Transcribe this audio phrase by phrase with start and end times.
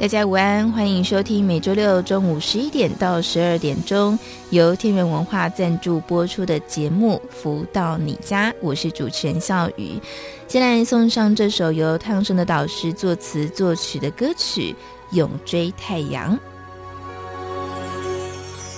[0.00, 4.16] 大家午安，欢迎收听每周六中午十一点到十二点钟
[4.50, 10.00] 由天元文化赞助播出的节目《福到你家》，我是主持人笑宇。
[10.46, 14.72] 先来送上这首由汤生的导师作词作曲的歌曲
[15.16, 16.32] 《永追太阳》。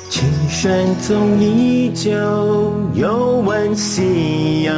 [0.08, 2.10] 青山总依旧，
[2.94, 4.74] 又问夕阳，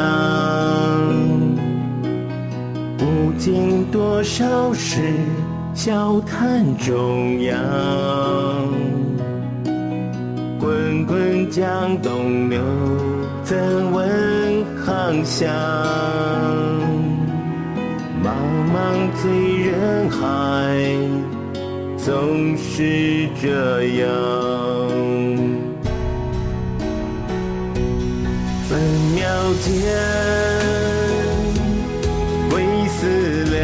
[2.99, 5.15] 不经多少事。
[5.85, 7.59] 笑谈中央，
[10.61, 12.63] 滚滚江东流，
[13.43, 13.59] 怎
[13.91, 15.53] 问航向？
[18.23, 18.31] 茫
[18.73, 20.23] 茫醉人海，
[21.97, 24.09] 总是这样。
[28.69, 28.79] 分
[29.17, 29.21] 秒
[29.59, 29.67] 间。
[32.55, 33.63] 未思量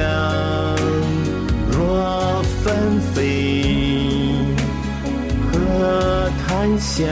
[6.58, 7.06] 幻想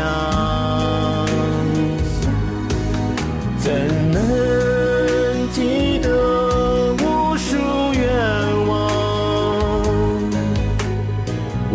[3.58, 3.72] 怎
[4.10, 7.56] 能记得无数
[7.94, 8.90] 愿望？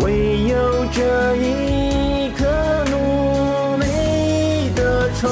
[0.00, 2.44] 唯有这一颗
[2.90, 3.86] 努力
[4.76, 5.24] 的窗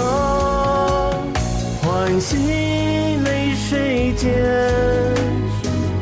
[1.83, 4.33] 唤醒泪水间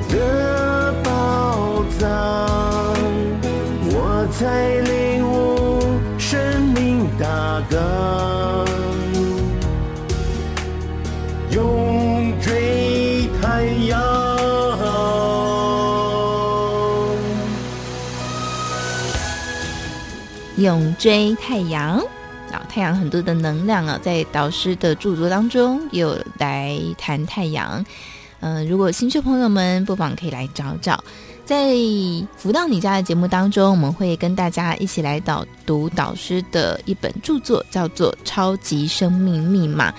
[0.08, 2.06] 的宝藏
[3.90, 4.77] 我在
[20.98, 21.98] 追太阳
[22.52, 27.84] 啊，太阳很多的能量啊，在导师的著作当中也有来谈太阳。
[28.40, 31.02] 嗯、如果新旧朋友们不妨可以来找找，
[31.44, 31.72] 在
[32.36, 39.90] 福到你家的节目当中，我们会跟大家一起来导读导师的一本著作，叫做《超级生命密码》，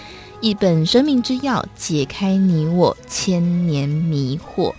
[0.41, 4.73] 一本生命之钥，解开你我千年迷惑。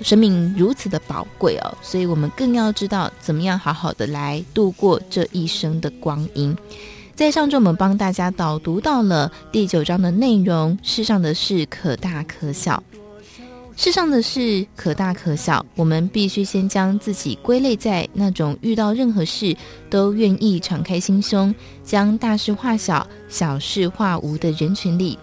[0.00, 6.56] 生命如此的宝贵哦，所以我们更要知道怎么样好好的来度过这一生的光阴。
[7.14, 12.82] 在上周，我们帮大家导读到了第九章的内容：世上的事可大可小，
[13.76, 19.54] 世上的事可大可小，我们必须先将自己归类在那种遇到任何事
[19.90, 21.54] 都愿意敞开心胸，
[21.84, 25.18] 将大事化小、小事化无的人群里。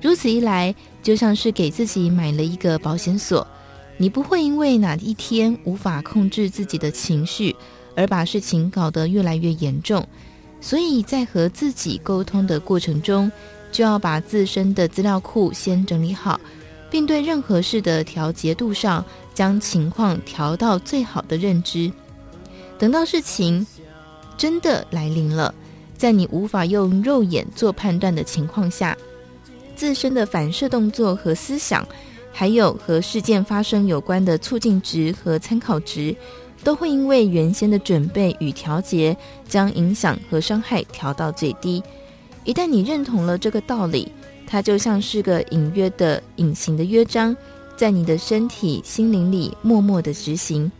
[0.00, 3.46] 如此一来，就像是给自己买了一个保险锁。
[4.00, 7.54] 你不会因为哪一天无法控制自己的情绪，
[7.96, 10.06] 而把事情搞得越来越严重。
[10.60, 13.30] 所以在和自己沟通的过程中，
[13.72, 16.40] 就要把自身的资料库先整理好，
[16.88, 19.04] 并对任何事的调节度上，
[19.34, 21.92] 将情况调到最好的认知。
[22.78, 23.66] 等到事情
[24.36, 25.52] 真的来临了，
[25.96, 28.96] 在你无法用肉眼做判断的情况下，
[29.74, 31.84] 自身的反射动作和思想。
[32.38, 36.14] 还有和事件发生有关的促进值和参考值，
[36.62, 39.16] 都会因为原先的准备与调节，
[39.48, 41.82] 将影响和伤害调到最低。
[42.44, 44.12] 一旦你认同了这个道理，
[44.46, 47.36] 它就像是个隐约的、隐形的约章，
[47.76, 50.70] 在你的身体、心灵里默默的执行。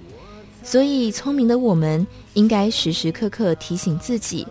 [0.63, 4.47] 所以，聪明的我们应该时时刻刻提醒自己：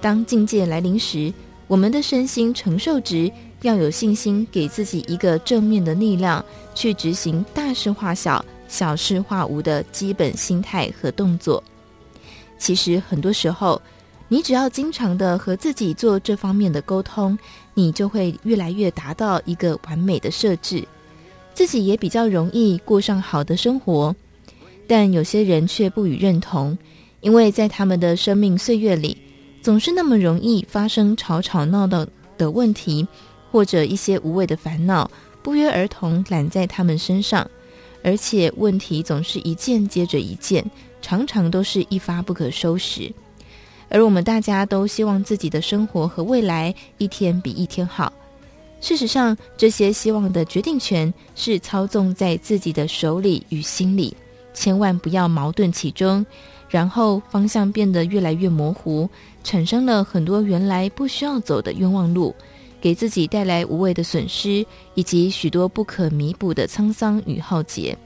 [0.00, 1.32] 当境界来临时，
[1.68, 3.30] 我们的身心承受值。
[3.62, 11.62] 要有信心，给自己一个正面的力量，去执行大事化小、小事化无的基本心态和动作。
[12.56, 13.80] 其实很多时候，
[14.28, 17.38] 你只要经常的和自己做这方面的沟通，
[17.74, 20.86] 你就会越来越达到一个完美的设置，
[21.54, 24.14] 自己也比较容易过上好的生活。
[24.86, 26.76] 但有些人却不予认同，
[27.20, 29.16] 因为在他们的生命岁月里，
[29.60, 32.06] 总是那么容易发生吵吵闹闹
[32.36, 33.06] 的问题。
[33.50, 35.10] 或者一些无谓的烦恼，
[35.42, 37.48] 不约而同揽在他们身上，
[38.02, 40.64] 而且问题总是一件接着一件，
[41.00, 43.12] 常常都是一发不可收拾。
[43.88, 48.12] 而我们大家都希望自己的生活和未来一天比一天好。
[48.80, 54.14] 事实上，这些希望的决定权是操纵在自己的手里与心里，
[54.52, 56.24] 千万不要矛盾其中，
[56.68, 59.08] 然后方向变得越来越模糊，
[59.42, 62.34] 产生了很多原来不需要走的冤枉路，
[62.80, 64.64] 给自己带来无谓的损失，
[64.94, 67.96] 以及许多不可弥补的沧桑与浩劫。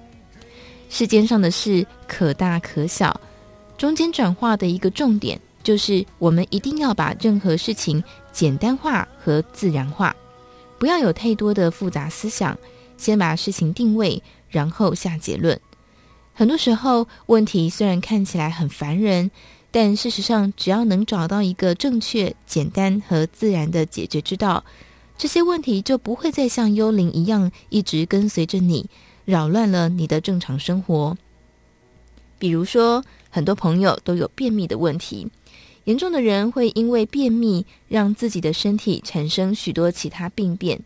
[0.88, 3.18] 世间上的事可大可小，
[3.78, 10.14] 中间转化的一个重点，就是我们一定要把任何事情简单化和自然化，
[10.78, 12.56] 不要有太多的复杂思想，
[12.96, 15.58] 先把事情定位，然后下结论。
[16.34, 19.30] 很多时候，问题虽然看起来很烦人，
[19.72, 24.62] 但事实上，只要能找到一个正确、简单和自然的解决之道，
[25.16, 28.88] 这些问题就不会再像幽灵一样一直跟随着你，
[29.24, 31.16] 扰乱了你的正常生活。
[32.38, 35.26] 比如说，很多朋友都有便秘的问题，
[35.84, 40.78] 严重的人会因为便秘让自己的身体产生许多其他病变，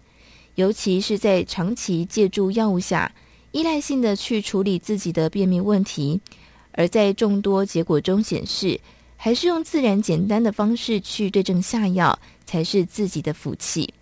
[0.55, 3.13] 尤其是在长期借助药物下。
[3.53, 6.21] 依赖性的去处理自己的便秘问题，
[6.77, 8.79] 而在众多结果中显示，
[9.17, 13.93] 还是用自然简单的方式去对症下药，才是自己的福气。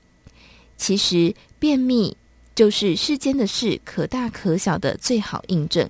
[0.76, 2.14] 其实，便秘
[2.54, 5.88] 就是世间的事可大可小的最好印证，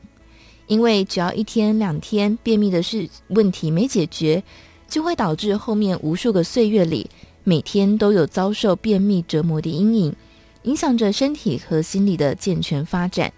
[0.66, 4.42] 因为只要一天两天便秘的事问题没解决，
[4.86, 7.08] 就会导致后面无数个岁月里，
[7.44, 10.14] 每天都有遭受便秘折磨的阴影，
[10.64, 13.32] 影响着身体和心理的健全发展。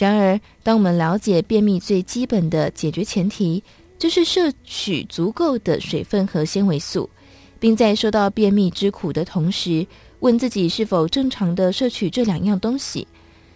[0.00, 3.62] 然而，当我们了解便秘最基本的解决前提，
[3.98, 7.10] 就是摄取足够的水分和纤维素，
[7.58, 9.86] 并在受到便秘之苦的同时，
[10.20, 13.06] 问自己是否正常的摄取这两样东西。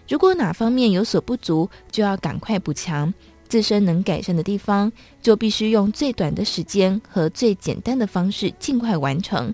[0.06, 3.10] 如果哪方面有所不足，就要赶快补强；
[3.48, 4.92] 自身能改善的地方，
[5.22, 9.50] 就必须用最短的时间和最简单的方式尽快完成。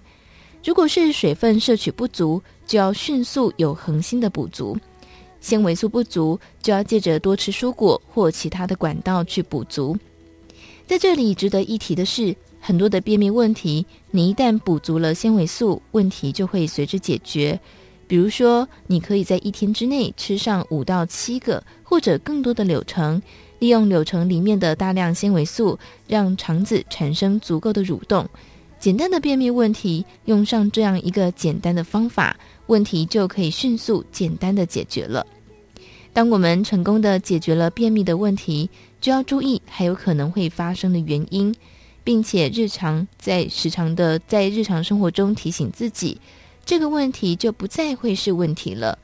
[0.64, 4.76] 如果是水分摄取不足，就要迅速有恒心的补足。
[5.40, 9.96] 纤维素不足，就要借着多吃蔬果或其他的管道去补足。
[10.86, 17.58] 在这里值得一提的是，很多的便秘问题，你一旦补足了纤维素，问题就会随之解决。
[18.06, 23.22] 比如说，你可以在一天之内吃上五到七个或者更多的柳橙，
[23.60, 25.78] 利用柳橙里面的大量纤维素，
[26.08, 28.28] 让肠子产生足够的蠕动。
[28.80, 32.36] 简单的便秘问题，用上这样一个简单的方法，
[32.70, 35.26] 问题就可以迅速简单的解决了。
[36.12, 38.70] 当我们成功的解决了便秘的问题，
[39.00, 41.52] 就要注意还有可能会发生的原因，
[42.04, 46.20] 并且日常在时常的在日常生活中提醒自己，
[46.64, 48.96] 这个问题就不再会是问题了，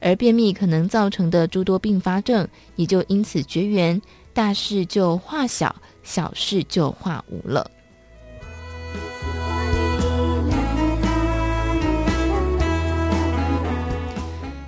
[0.00, 4.02] 而便秘可能造成的诸多并发症也就因此绝缘，
[4.34, 7.70] 大事就化小，小事就化无了。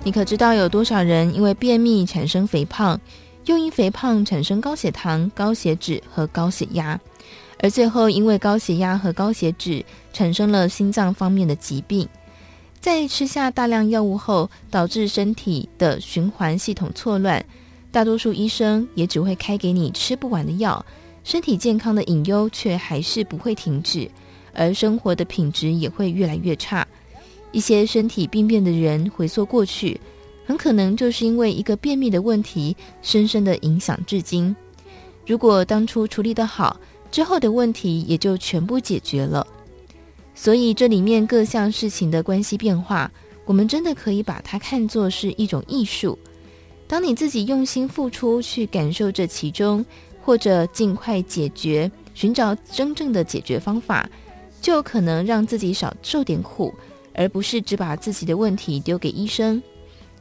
[0.05, 3.01] 你可知道有多少人因为便秘产生肥胖，
[3.45, 6.97] 又因肥胖产生高血糖、高血脂和高血压，
[7.57, 12.07] 而最后因为高血压和高血脂产生了心脏方面的疾病？
[12.79, 17.43] 在吃下大量药物后，导致身体的循环系统错乱，
[17.91, 20.85] 大多数医生也只会开给你吃不完的药，
[21.23, 24.07] 身体健康的隐忧却还是不会停止，
[24.53, 26.87] 而生活的品质也会越来越差。
[27.55, 29.97] 一些身体病变的人回溯过去，
[30.45, 34.53] 很可能就是因为一个便秘的问题，深深的影响至今。
[35.25, 36.77] 如果当初处理得好，
[37.09, 39.47] 之后的问题也就全部解决了。
[40.33, 43.09] 所以这里面各项事情的关系变化，
[43.45, 46.19] 我们真的可以把它看作是一种艺术。
[46.87, 49.83] 当你自己用心付出去感受这其中，
[50.21, 54.09] 或者尽快解决，寻找真正的解决方法，
[54.61, 56.73] 就有可能让自己少受点苦。
[57.15, 59.61] 而不是只把自己的问题丢给医生，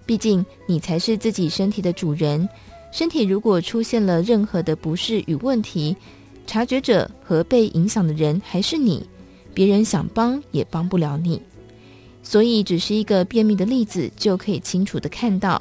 [0.06, 2.48] 毕竟你才是自己身体的主人。
[2.92, 5.96] 身体如果出现了任何的不适与问题，
[6.46, 9.04] 察觉者和被影响的人还是你，
[9.52, 11.42] 别人想帮也帮不了你。
[12.22, 15.60] 所以，只是一个便秘的例子，就可以清楚地看到，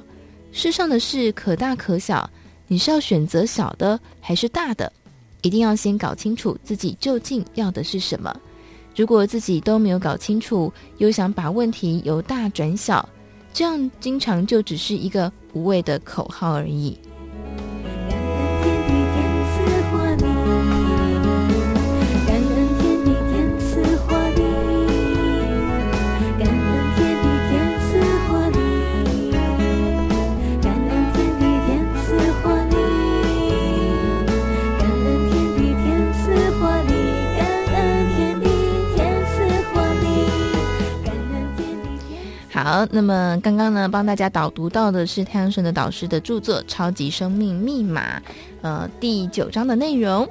[0.52, 2.30] 世上的事可大可小，
[2.68, 4.92] 你是要选择小的还是大的？
[5.42, 8.34] 一定要先搞清楚自己究竟要的是什么。
[8.96, 13.08] 如果自己都没有搞清楚，又想把问题由大转小，
[13.52, 16.98] 这样经常就只是一个无谓的口号而已。
[42.92, 48.20] 那么刚刚呢，帮大家导读到的是太阳神的导师的著作《超级生命密码》
[48.62, 50.28] 呃第九章的内容。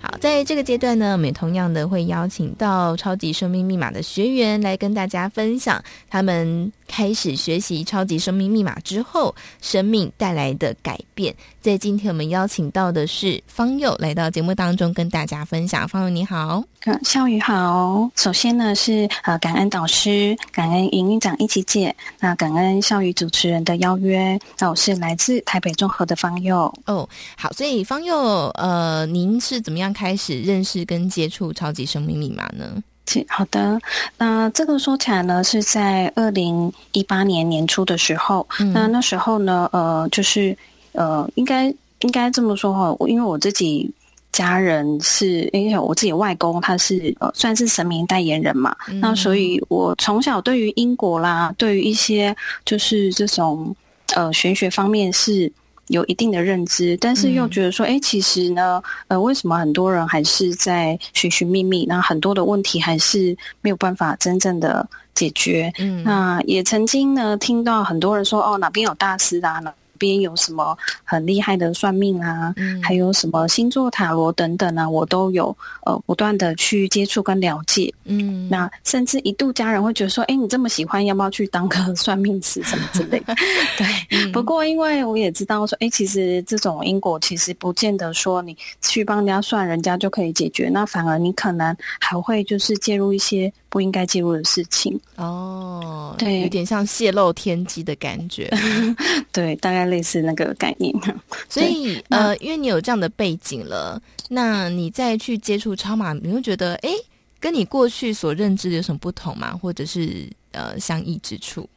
[0.00, 6.72] 好，在这个阶段呢，我们也同样的会邀请到《超级生命密码》的学员来跟大家分享他们。
[6.86, 11.34] 开始学习超级生命密码之后，生命带来的改变。
[11.60, 15.86] 在今天我们邀请到的是方佑来到节目当中跟大家分享。
[15.88, 16.62] 方佑你好，
[17.02, 18.08] 笑宇好。
[18.14, 24.38] 首先呢是呃感恩导师，感恩营运长一起姐，那感恩笑宇主持人的邀约。
[24.58, 26.72] 那我是来自台北综合的方佑。
[26.86, 28.16] 哦，好，所以方佑
[28.50, 32.80] 呃，您是怎么样开始认识跟接触超级生命密码呢？
[33.28, 33.78] 好的，
[34.18, 38.46] 那这个说起来呢，是在二零一八年年初的时候。
[38.58, 40.56] 嗯、那那时候呢，呃，就是
[40.92, 41.66] 呃，应该
[42.00, 43.90] 应该这么说哈，因为我自己
[44.32, 48.74] 家人是，因为我自己外公他是呃，算是神明代言人嘛。
[48.88, 52.34] 嗯、那所以我从小对于英国啦，对于一些
[52.64, 53.74] 就是这种
[54.14, 55.50] 呃玄学方面是。
[55.88, 61.86] 有一定的认知，但是又觉得说，哎、嗯，其实呢，呃，为什么很多人还是在寻寻觅觅？
[61.86, 65.72] 那很多的问题还是没有办法真正的解决。
[65.78, 69.60] 嗯，那也曾经呢，听到很多人说，哦，哪边有大师啊？
[69.60, 72.52] 哪边有什么很厉害的算命啊？
[72.56, 77.92] 嗯，还有什么星座塔罗等等啊，我都有呃不断的去接触跟了解。
[78.04, 83.34] 嗯，那甚至一度家人会觉得说，哎，你这么喜欢，要不要去当个算命师什么之类的？
[83.76, 83.86] 对。
[84.10, 90.68] 嗯、不过因为我也知道说，哎，其实这种因果其实不见得说你去帮人家算，人家就可以解决。
[90.68, 94.98] 那反而你可能还会就是介入一些不应该介入的事情。
[95.16, 98.50] 哦，对，有点像泄露天机的感觉。
[99.32, 99.86] 对，大概。
[99.86, 100.92] 类似那个概念，
[101.48, 106.90] 所以呃，因为你有这样的背景了，那你再去接触超马，你会觉得哎，
[107.38, 109.56] 跟你过去所认知的有什么不同吗？
[109.56, 111.68] 或者是呃相异之处？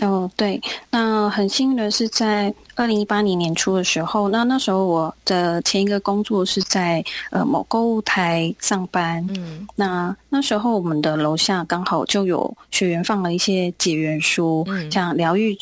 [0.00, 0.60] 哦，对，
[0.90, 2.52] 那很幸运的是在。
[2.80, 9.22] 二零一八年年初的时候，那那时候我的前一个工作是在呃某购物台上班。
[9.36, 15.54] 嗯，那那时候我们的楼下刚好就有学员放了一些结缘书，嗯，像疗愈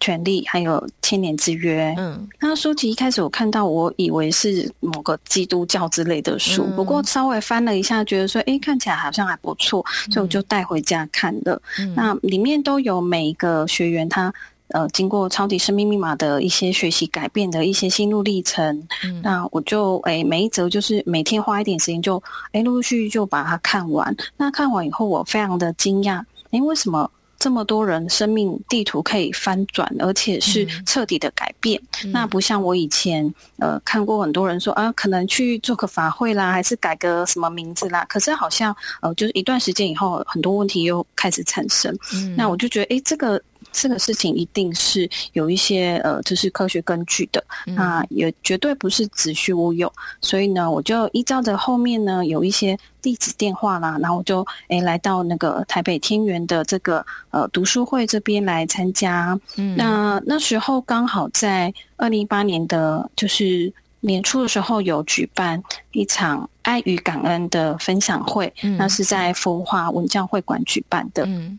[0.00, 1.94] 权利还有千年之约。
[1.96, 11.62] 嗯，那书籍一开始我看到，我以为是某个基督教之类的书，嗯，不过稍微翻了一下，觉得说，哎，看起来好像还不错，所以我就带回家看了。
[11.78, 14.34] 嗯，那里面都有每一个学员他。
[14.68, 22.20] 呃，经过超级生命密码的一些学习改变的一些心路历程，嗯、那我就诶每一则就是每天花一点时间就
[22.52, 24.16] 诶陆陆续续就把它看完。
[24.38, 31.78] 那看完以后，我非常的惊讶，诶为什么这么多人生命地图可以翻转，而且是彻底的改变？
[32.02, 41.94] 嗯、那不像我以前呃看过很多人说啊，可能去做个法会啦，还是改个什么名字啦，可是好像呃就是一段时间以后，很多问题又开始产生。
[42.14, 43.38] 嗯、那我就觉得诶这个。
[43.74, 49.92] 这个事情一定是有一些呃，就是科学根据的，那也绝对不是子虚乌有。
[50.20, 59.38] 所以呢，我就依照着后面呢有一些地址电话啦，然后我就诶来到那个台北天元的这个呃读书会这边来参加。
[59.56, 71.24] 嗯，那那时候刚好在二零一八年的就是年初的时候有举办一场爱与感恩的分享会，嗯，那是在福华文教会馆举办的。
[71.26, 71.58] 嗯。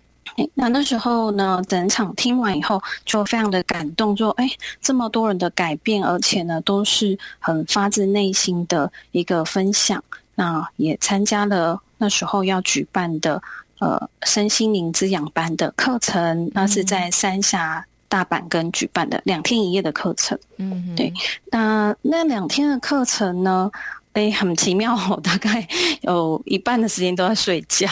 [0.53, 4.49] 那那时候呢，整场听完以后就非常的感动，说：“哎，
[4.81, 10.03] 这么多人的改变，而且呢都是很发自内心的一个分享。”
[10.35, 13.41] 那也参加了那时候要举办的
[13.79, 20.37] 呃身心灵滋养班的课程，那是在三峡大阪跟举办的两天一夜的课程。
[20.57, 21.13] 嗯哼，对。
[21.51, 23.71] 那那两天的课程呢？
[24.15, 25.67] 哎，很奇妙哦， 大概
[26.01, 27.85] 有一半的时间都在睡觉。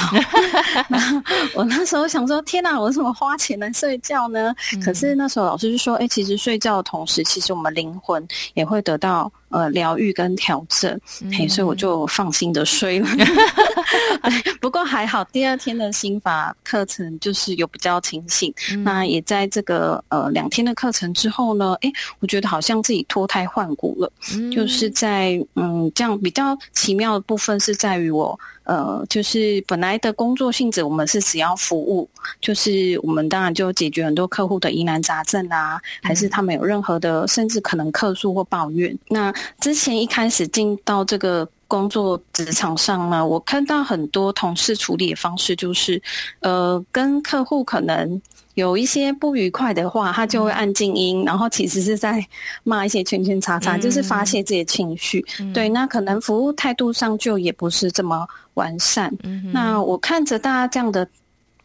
[1.53, 4.55] 我那时候想说，天哪，我怎么花钱来睡觉呢？
[4.73, 9.31] 嗯、可是那时候老师就说，哎，其实睡觉的同时，其实我们灵魂也会得到。
[9.53, 10.99] 呃，疗愈跟调整，
[11.31, 13.07] 嘿，所以我就放心的睡了。
[14.59, 18.51] 不过还好，第二天的心法课程就是有比较清醒。
[18.71, 24.11] 嗯、那也在这个呃两天的课程之后呢，哎，我觉得好像自己脱胎换骨了。
[24.33, 28.39] 嗯、就是在嗯这样比较奇妙的部分是在于我。
[28.63, 32.09] 呃，就是本来的工作性质，我们是只要服务，
[32.41, 38.97] 就是我们当然就解决很多客户的疑难杂症啊，还是他们有任何的，甚至可能客诉或抱怨。
[39.07, 46.01] 那之前一开始进到这个工作职场上呢，我看到很多同事处理的方式，就是
[46.39, 48.21] 呃，跟客户可能。
[48.55, 52.23] 有一些不愉快的话，他就会按静音，嗯、然后其实是在
[52.63, 55.25] 骂一些圈圈叉叉，嗯、就是发泄自己的情绪。
[55.39, 59.13] 嗯、对，那可能服务态度上就也不是这么完善。
[59.23, 61.07] 嗯、那我看着大家这样的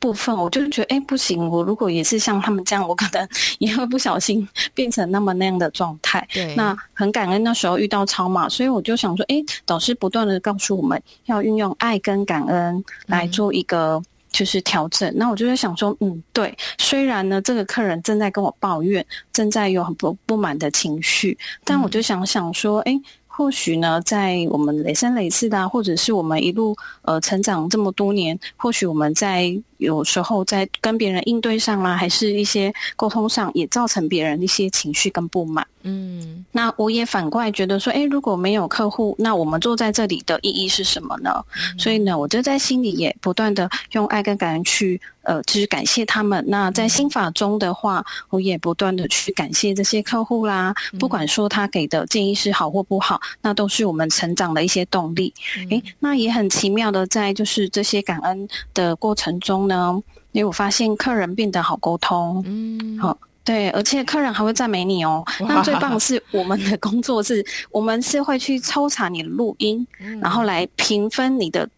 [0.00, 3.28] 部分，我就觉得，哎，不行，我如果也是像他们这样，我可能
[3.59, 6.25] 也会不小心变成那么那样的状态。
[6.33, 15.11] 对，那很感恩那时候遇到超马，所以我就想说，哎，导师不断的告诉我们要运用爱跟感恩来做一个就是调整。
[15.11, 23.00] 嗯、那我就在想说，嗯，对，虽然呢这个客人正在跟我抱怨，正在有很多不满的情绪，但我就想想说，哎。
[23.38, 35.64] 或许呢，在我们累生累世的、啊，或者是我们一路呃成长这么多年，或许我们在有时候在跟别人应对上啦、啊，还是一些沟通上，也造成别人一些情绪跟不满。
[35.83, 41.30] 嗯，那我也反过来觉得说，哎，如果没有客户，那我们坐在这里的意义是什么呢？
[41.54, 45.00] 嗯、所以呢，我就在心里也不断的用爱跟感恩去。
[45.23, 46.42] 呃，就是感谢他们。
[46.49, 50.75] 那在心法中的话，我也不断的去感谢这些客户啦。
[50.99, 55.32] 不管说他给的建议是好或不好，那都是我们成长的一些动力。
[55.70, 60.00] 诶，那也很奇妙的，在就是这些感恩的过程中呢，
[60.32, 62.42] 因为我发现客人变得好沟通。
[62.47, 65.25] 嗯，好，对，而且客人还会赞美你哦。
[65.40, 69.87] 那最棒的是，我们的工作是，我们是会去抽查你的录音，
[70.20, 71.68] 然后来评分你的。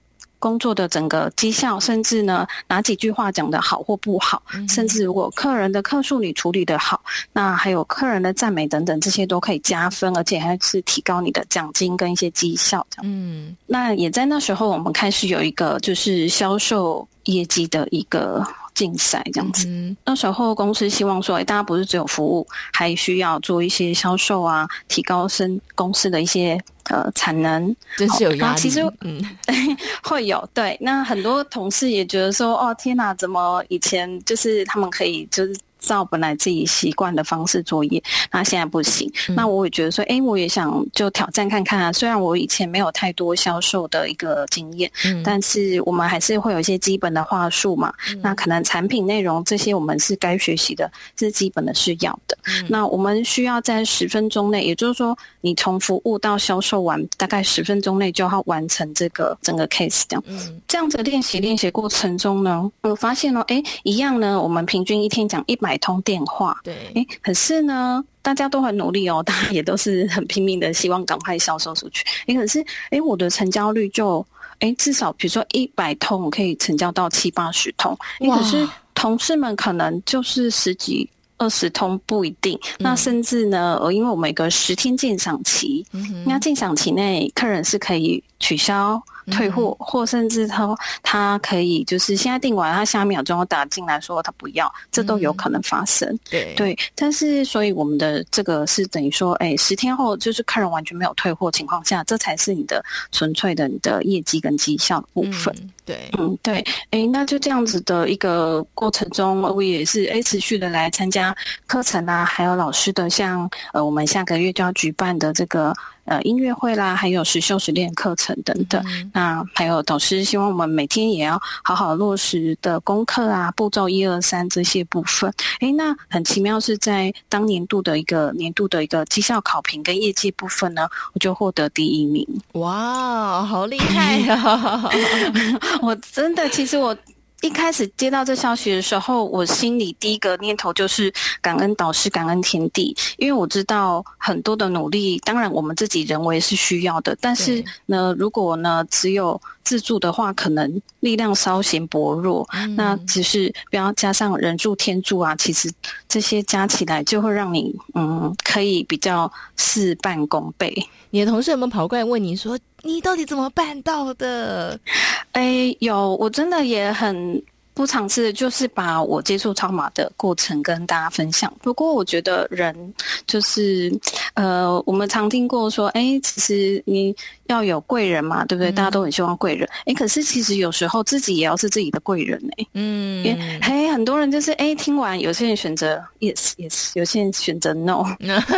[0.40, 7.00] 工作的整个绩效，甚至呢，哪几句话讲的好或不好，嗯、甚至如果客人的客诉你处理得好，
[7.32, 12.84] 那还有客人的赞美等等，这些都可以加分，而且还是提高你的奖金跟一些绩效。
[13.02, 18.44] 嗯，那也在那时候，我们开始有一个就是销售业绩的一个
[18.80, 19.66] 竞赛这样子。
[19.68, 26.58] 嗯、那时候公司希望说，哎，大家不是只有服务，还需要做一些销售啊，提高生公司的一些。
[26.90, 28.58] 呃，产能真是有压力。
[28.60, 29.22] 其实，嗯，
[30.02, 30.76] 会有对。
[30.80, 35.56] 那很多同事也觉得说，哦，天哪，怎么以前就是他们可以就是。
[35.80, 39.10] 照本来自己习惯的方式作业，那现在不行。
[39.28, 41.92] 嗯、那我也觉得说，哎、欸，我也想就挑战看看啊。
[41.92, 47.92] 虽然我以前没有太多销售的一个经验，嗯、但是我们还是会有一些基本的话术嘛。
[48.10, 52.36] 嗯、那可能产品内容这些我们是该学习的，这是基本的是要的。
[52.44, 60.22] 嗯、那我们需要在十分钟内，也就是说，你从服务到销售完，大概十分钟内就要完成这个整个 case 这样。
[60.26, 65.69] 嗯、这样子练习练习过程中呢，我发现了，哎、欸，一样呢，我们平均一天讲一百。
[65.70, 72.04] 买通电话，对，哎，可是呢，大家都很努力哦， 大家也都是很拼命的，希望赶快销售出去。
[72.26, 74.26] 哎，可是，哎，我的成交率就，
[74.58, 77.96] 哎，至少比如说一百通，我可以成交到七八十通。
[78.18, 82.58] 哎，可是同事们可能就是十几二十通不一定。
[82.62, 89.00] 嗯、那甚至呢，呃，因为我们有个十天鉴赏期，嗯、那鉴赏期内客人是可以取消。
[89.30, 96.08] 退货，或甚至他他可以就是现在订完，他下一秒钟又打进来说他不要，这都有可能发生。
[96.08, 105.54] 嗯、对对，但是所以我们的这个是等于说，哎，十天后就是客人完全没有退货情况下，这才是你的纯粹的你的业绩跟绩效的部分。
[105.60, 111.34] 嗯、对，嗯对，哎，那就这样子的一个过程中，我也是哎持续的来参加
[111.66, 115.74] 课程啊，还有老师的像呃我们下个月就要举办的这个。
[116.10, 118.82] 呃，音乐会啦，还有实修实练课程等等。
[118.84, 125.32] 嗯、那还有导师希望我们每天也要好好落实的功课啊，步骤一二三这些部分。
[125.60, 132.26] 诶，那很奇妙是在当年度的一个年度的一个绩效考评跟业绩部分呢，我就获得第一名。
[132.54, 134.90] 哇，好厉害啊！
[135.80, 136.96] 我真的，其实我。
[137.42, 152.46] 一开始接到这消息的时候，我心里第一个念头就是感恩导师，感恩天地，因为我知道很多的努力，当然我们自己人为是需要的，但是呢，如果呢只有自助的话，可能力量稍显薄弱。
[152.52, 155.70] 嗯、那只是不要加上人助天助啊，其实
[156.08, 160.74] 这些加起来就会让你嗯，可以比较事半功倍。
[161.10, 164.78] 你的同事有没有跑过来问你说，你到底怎么办到的？
[165.32, 167.42] 哎，有，我真的也很。
[167.72, 171.50] 不尝试就是把我接触超马的过程跟大家分享。
[171.62, 172.94] 不过我觉得人
[173.26, 173.90] 就是，
[174.34, 177.14] 呃，我们常听过说，哎，其实你
[177.50, 178.70] 要有贵人嘛，对不对？
[178.70, 179.68] 嗯、大家都很希望贵人。
[179.86, 182.66] 哎，可是其实有时候自己也要是自己的贵人哎。
[182.74, 183.60] 嗯。
[183.62, 188.04] 嘿，很多人就是哎，听完有些人选择 yes yes，有些人选择 no。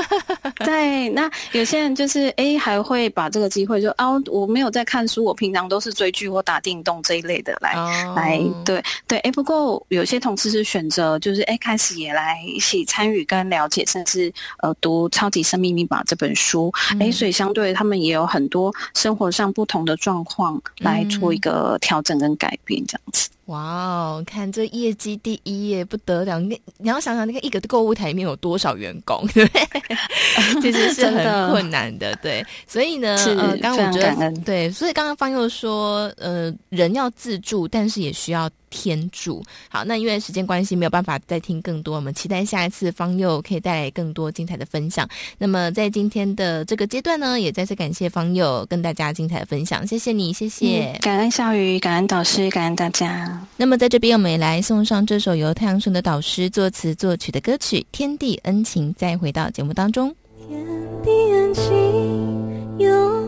[0.65, 8.83] 对，那有些人就是哎，还会把这个机会就啊，我没有在看书，我平常都是追剧或打电动这一类的来、哦、来对。
[9.07, 23.29] 对，哎，不过有些同事是选择，就是哎，开始也来一起参与跟了解，甚至呃读《超级生命密码》这本书，哎、嗯，所以相对他们也有很多生活上不同的状况来做一个调整跟改变，这样子。
[23.47, 26.39] 哇哦，看这业绩第一耶，不得了！
[26.39, 29.63] 你你要想想，那个一个购物台里面有多少员工，对不对？
[30.63, 32.45] 其实是很困难的，对。
[32.67, 38.51] 所以呢， 呃，刚刚我觉得对，所以刚刚方佑说，呃，人要自助，但是也需要。
[38.75, 39.45] 天助。
[39.69, 45.07] 好，那因为时间关系，没有办法再听更多，我们期待下一次方佑可以带来更多精彩的分享。
[45.37, 53.32] 那么在今天的这个阶段呢，也再次感谢方佑跟大家精彩的分享，谢谢你，谢谢，嗯、感恩小雨，感恩导师，感恩大家。
[53.57, 60.15] 那么在这边，我们也来送上这首由太阳神的导师作词作曲的歌曲《天地恩情》，再回到节目当中。
[60.49, 60.65] 天
[61.03, 63.22] 地恩情有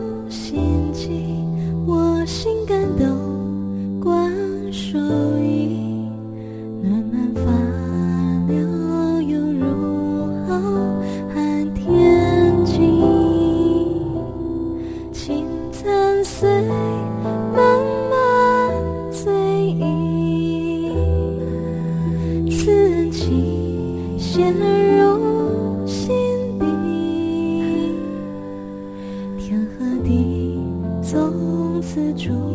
[32.15, 32.54] 出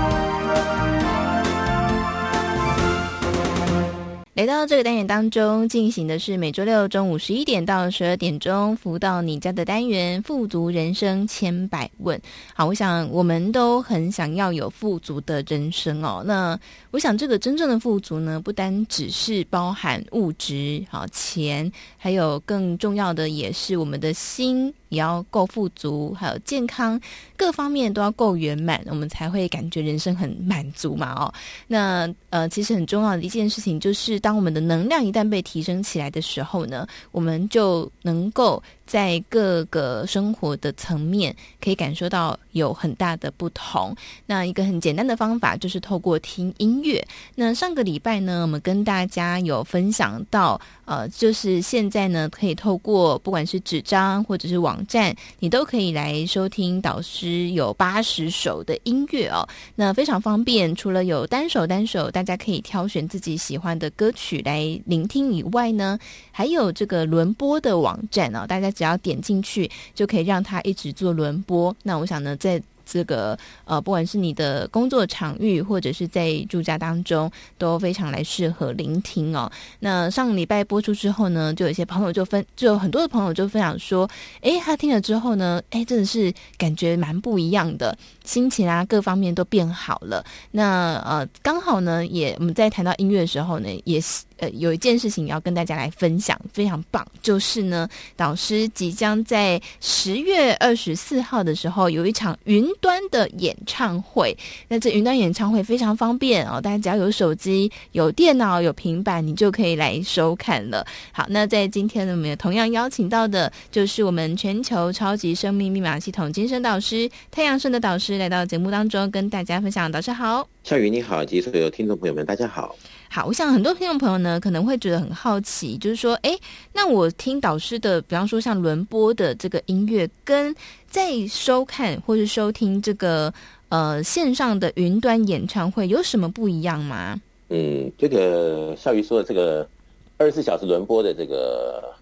[4.33, 12.19] 来到这个单元当中，进行的是每周六中午十一点到十二点钟服务到你家的单元“富足人生千百问”。
[12.55, 16.23] 好，我想我们都很想要有富足的人生哦。
[16.25, 16.57] 那
[16.91, 24.73] 我想这个真正的富足呢，不单只是包含物质、好钱，还有更重要的也是我们的心。
[24.91, 26.99] 也要够富足，还有健康，
[27.35, 31.13] 各方面都要够圆满，我们才会感觉人生很满足嘛。
[31.13, 31.33] 哦，
[31.67, 38.61] 那呃，其实很重要的一件事情就是，当我们的能量一旦被提升起来的时候呢，我们就能够。
[38.91, 43.95] 在各个生活的层面，可以感受到有很大的不同。
[44.25, 47.05] 那一个很简单的方法就是透过听音乐。
[47.35, 59.47] 那上个礼拜呢，我们跟大家有分享到，呃，就是现在呢，可以透过不管是纸张或者是网站，你都可以来收听导师有八十首的音乐哦。
[59.75, 65.99] 那非常方便，除了有单首单首，大家可以挑选自己喜欢的歌曲来聆听以外呢，
[66.31, 68.71] 还有这个轮播的网站哦，大家。
[68.71, 71.75] 只要点进去，就可以让它一直做轮播。
[71.83, 79.49] 那我想呢，在这个呃，不管是你的工作场域，或者是在住家当中，都非常来适合聆听哦。
[79.79, 84.09] 那上礼拜播出之后呢，就有些朋友就分，就有很多的朋友就分享说，
[84.41, 90.25] 诶，他听了之后呢，诶，真的是感觉蛮不一样的，心情啊，各方面都变好了。
[90.49, 94.23] 那呃，刚好呢，也我们在谈到音乐的时候呢，也是。
[94.41, 104.35] 呃，有一件事情要跟大家来分享，非常棒，就是呢，导师即将在十月二十四号的时候有一场云端的演唱会。
[104.67, 110.83] 那这云端演唱会非常方便哦，大家只要有手机、有电脑、有平板，你就可以来收看了。
[111.11, 119.91] 好，那在今天呢，我们也同样邀请到的就是我们全球超级生命密码系统精神导师太阳盛的导师来到节目当中跟大家分享。
[119.91, 122.75] 导师好，夏雨你好，及所有听众朋友们，大家好。
[123.13, 126.31] 好，我想很多听众朋友呢可能会觉得很好奇，就是说，哎，
[126.71, 130.55] 那我听导师的，比方说像轮播的这个音乐，跟
[130.87, 133.33] 在收看或是收听这个
[133.67, 137.19] 呃线上的云端演唱会有什么不一样吗？
[137.49, 139.67] 嗯，这个孝瑜说的这个
[140.15, 141.93] 二十四小时轮播的这个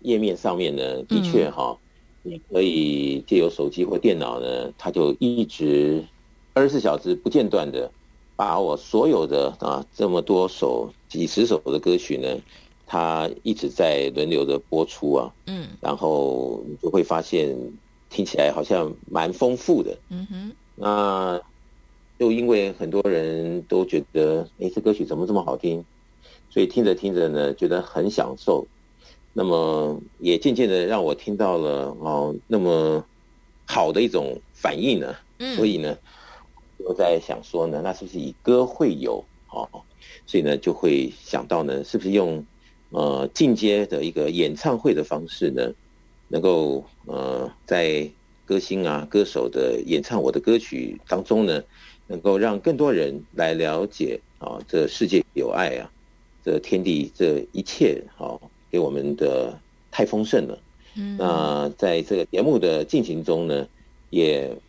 [0.00, 1.76] 页面上面呢，的确哈，
[2.22, 6.02] 你可以借由手机或电脑呢，它就一直
[6.54, 7.90] 二十四小时不间断的
[8.38, 12.28] 把我所有的啊这么多首几十首的歌曲呢，
[12.86, 17.58] 它一直在轮流的播出啊，嗯，然后你就会发现
[18.08, 21.40] 听起来好像蛮丰富的，嗯哼，那
[22.16, 25.84] 就因为很多人都觉得，哎，这歌曲怎么这么好听？
[26.48, 28.64] 所以听着听着呢，觉得很享受。
[29.32, 33.04] 那么也渐渐的让我听到了哦，那么
[33.66, 35.12] 好的一种反应呢。
[35.38, 35.56] 嗯。
[35.56, 35.98] 所以呢，
[36.88, 39.22] 我在想说呢，那是不是以歌会友？
[39.50, 39.68] 哦，
[40.26, 42.42] 所以呢，就会想到呢，是不是用
[42.88, 45.70] 呃进阶的一个演唱会的方式呢，
[46.28, 48.08] 能够呃在
[48.46, 51.62] 歌星啊歌手的演唱我的歌曲当中呢，
[52.06, 55.90] 能够让更多人来了解啊，这世界有爱啊，
[56.42, 58.40] 这天地这一切好。
[58.70, 59.58] 给我们的
[59.90, 60.58] 太丰盛了，
[60.94, 63.66] 嗯，那在这个节目的进行中呢，
[64.10, 64.67] 也好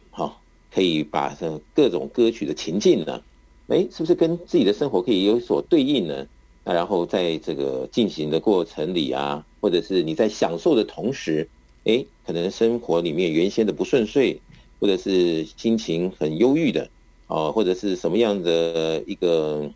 [0.74, 3.22] 可以把这各种歌曲的情境呢，
[3.68, 6.28] 哎，是不是跟自己的生活可以有所对应呢？
[6.64, 11.48] 那然后在这个进行的过程里啊，或者是你在享受的同时，
[11.86, 14.40] 哎，可能生活里面原先的不顺遂，
[14.80, 16.90] 或者是心情很忧郁的，
[17.28, 19.70] 啊，或者是什么样的一个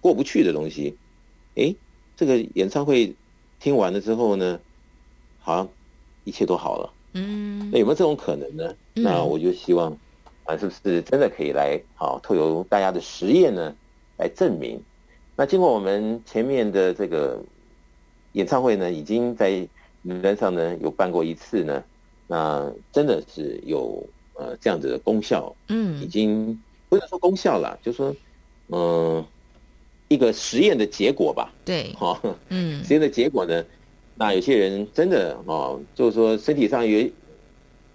[0.00, 0.94] 过不去的东西，
[1.54, 1.74] 哎，
[2.16, 3.14] 这个演唱会。
[3.58, 4.60] 听完了之后呢，
[5.40, 5.66] 好像
[6.24, 6.92] 一切都好了。
[7.14, 8.74] 嗯，那有没有这种可能呢？
[8.96, 9.96] 嗯、那我就希望
[10.46, 13.74] 啊，是不是真的可以来好，透过大家的实验呢，
[14.18, 14.80] 来证明。
[15.36, 17.42] 那经过我们前面的这个
[18.32, 19.50] 演唱会呢，已经在
[20.02, 21.84] 云端上呢有办过一次呢，
[22.26, 24.02] 那真的是有
[24.34, 25.54] 呃这样子的功效。
[25.68, 28.14] 嗯，已经不能说功效了，就说
[28.68, 28.78] 嗯。
[28.78, 29.26] 呃
[30.08, 32.16] 一个实验的结果吧，对，哈，
[32.48, 33.64] 嗯，实验的结果呢，
[34.14, 37.10] 那有些人真的哦，就是说身体上有，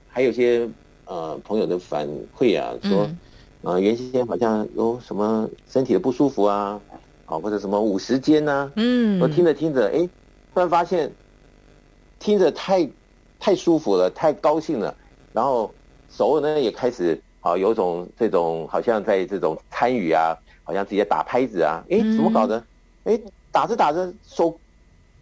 [0.10, 0.68] 还有些
[1.12, 3.10] 呃朋友的反馈啊，说，
[3.64, 6.80] 啊原先好像有什么身体的不舒服啊，
[7.26, 10.08] 啊或者什么五十肩呐，嗯，我听着听着，哎，
[10.54, 11.12] 突然发现
[12.18, 12.90] 听着太
[13.38, 14.96] 太舒服了，太高兴了，
[15.34, 15.70] 然后
[16.10, 20.34] 手呢也开始啊有种这种好像在这种参与啊。
[20.64, 22.64] 好像自己在打拍子啊，哎，怎么搞的？
[23.04, 23.20] 哎，
[23.52, 24.58] 打着打着手，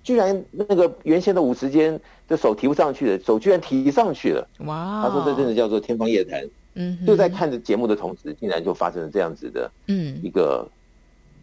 [0.04, 1.99] 居然那个原先的五十肩
[2.30, 4.48] 的手提不上去的，手居然提上去了。
[4.60, 5.04] 哇！
[5.04, 6.48] 他说这真的叫做天方夜谭。
[6.76, 10.65] 嗯，就在看着节目的同时，竟然就发生了这样子的，嗯，一个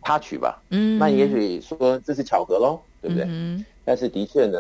[0.05, 0.63] 插曲吧。
[0.71, 3.27] 嗯，那也许说这是巧合喽，对不对？
[3.29, 4.59] 嗯，但是的确呢，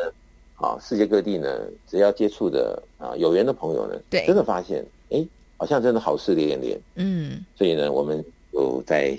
[0.57, 1.49] 啊，世界各地呢，
[1.87, 5.25] 只要接触的啊有缘的朋友呢，对，真的发现，哎，
[5.57, 6.79] 好像真的好事连连。
[6.97, 8.23] 嗯，所以呢，我们。
[8.53, 9.15] 就再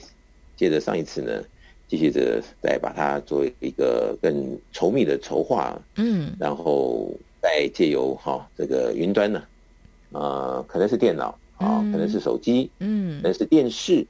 [0.55, 1.43] 接着上一次呢，
[1.87, 7.09] 继续的再把它作为一个更稠密的筹划，嗯，然后
[7.41, 9.39] 再借由哈、哦、这个云端呢，
[10.11, 14.05] 啊、呃，可能是电脑啊，嗯、可能是手机，嗯，可能是电视，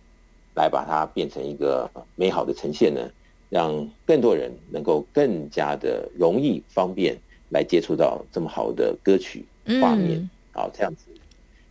[0.55, 3.01] 来把它变成一个美好的呈现呢，
[3.49, 7.15] 让更多人能够更加的容易方便
[7.49, 9.45] 来接触到这么好的歌曲
[9.79, 11.05] 画面，好、嗯、这样子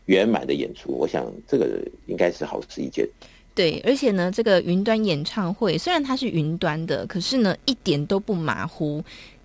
[0.04, 3.08] 圆满的演出，我想这个应该是好事一件。
[3.56, 9.02] 对，而且呢，这个云端演唱会虽然它是云端的，可是呢，一点都不马虎，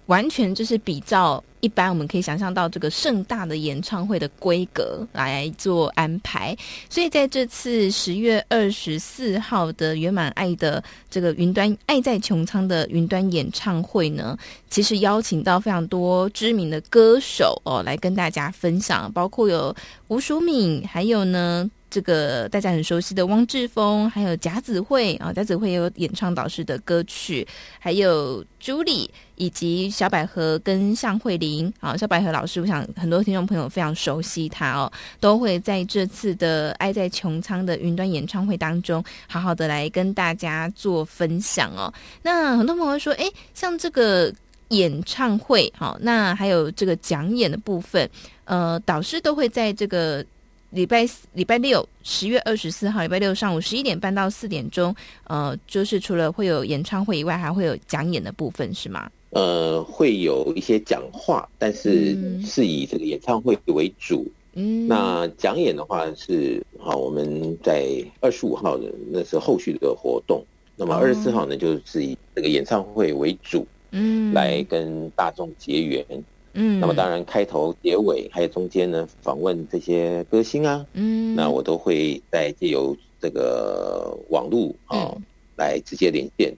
[0.08, 6.54] 完全就是比照一般我们可以想象到这个盛大的演唱会的规格来做安排。
[6.90, 14.38] 所以在这次十月二十四号的圆满爱的这个云端爱在穹苍的云端演唱会呢，
[14.70, 19.74] 其实邀请到非常多知名的歌手哦来跟大家分享，包括有
[20.10, 21.72] 吴淑敏，还有呢。
[21.92, 27.46] 这个大家很熟悉的汪志峰，还有贾子慧啊，贾子慧也有演唱导师的歌曲，
[27.78, 41.94] 还有朱莉以及小百合跟向慧玲啊，小百合老师，我想很多听众朋友非常熟悉他哦，都会在这次的《爱在穹苍》的云端演唱会当中，好好的来跟大家做分享哦。
[42.22, 44.34] 那很多朋友说，哎，像这个
[44.70, 48.10] 演唱会，好，那还有这个讲演的部分，
[48.46, 50.26] 呃，导师都会在这个。
[50.72, 59.12] 礼拜四、礼拜六，十月二十四号，礼拜六上午十一点半到四点钟，呃，就是除了会有演唱会以外，还会有讲演的部分，是吗？
[59.32, 64.26] 呃，会有一些讲话，但是是以这个演唱会为主。
[64.54, 67.90] 嗯，那讲演的话是好，我们在
[68.22, 70.42] 二十五号的那是后续的活动，
[70.78, 76.06] 那么二十四号呢，就是以这个演唱会为主，嗯，来跟大众结缘。
[76.54, 85.24] 嗯，那么当然，开头、结尾还有中间呢，访问这些歌星啊，嗯，那我都会在借由这个网络啊、嗯、
[85.56, 86.54] 来直接连线，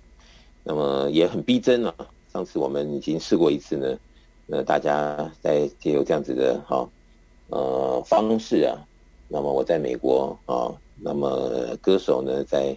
[0.63, 1.93] 那么也很逼真啊。
[2.31, 3.97] 上次我们已经试过一次呢，
[4.47, 6.89] 那大家在借由这样子的哈
[7.49, 8.73] 呃方式啊，
[9.27, 12.75] 那么我在美国啊，那么歌手呢，在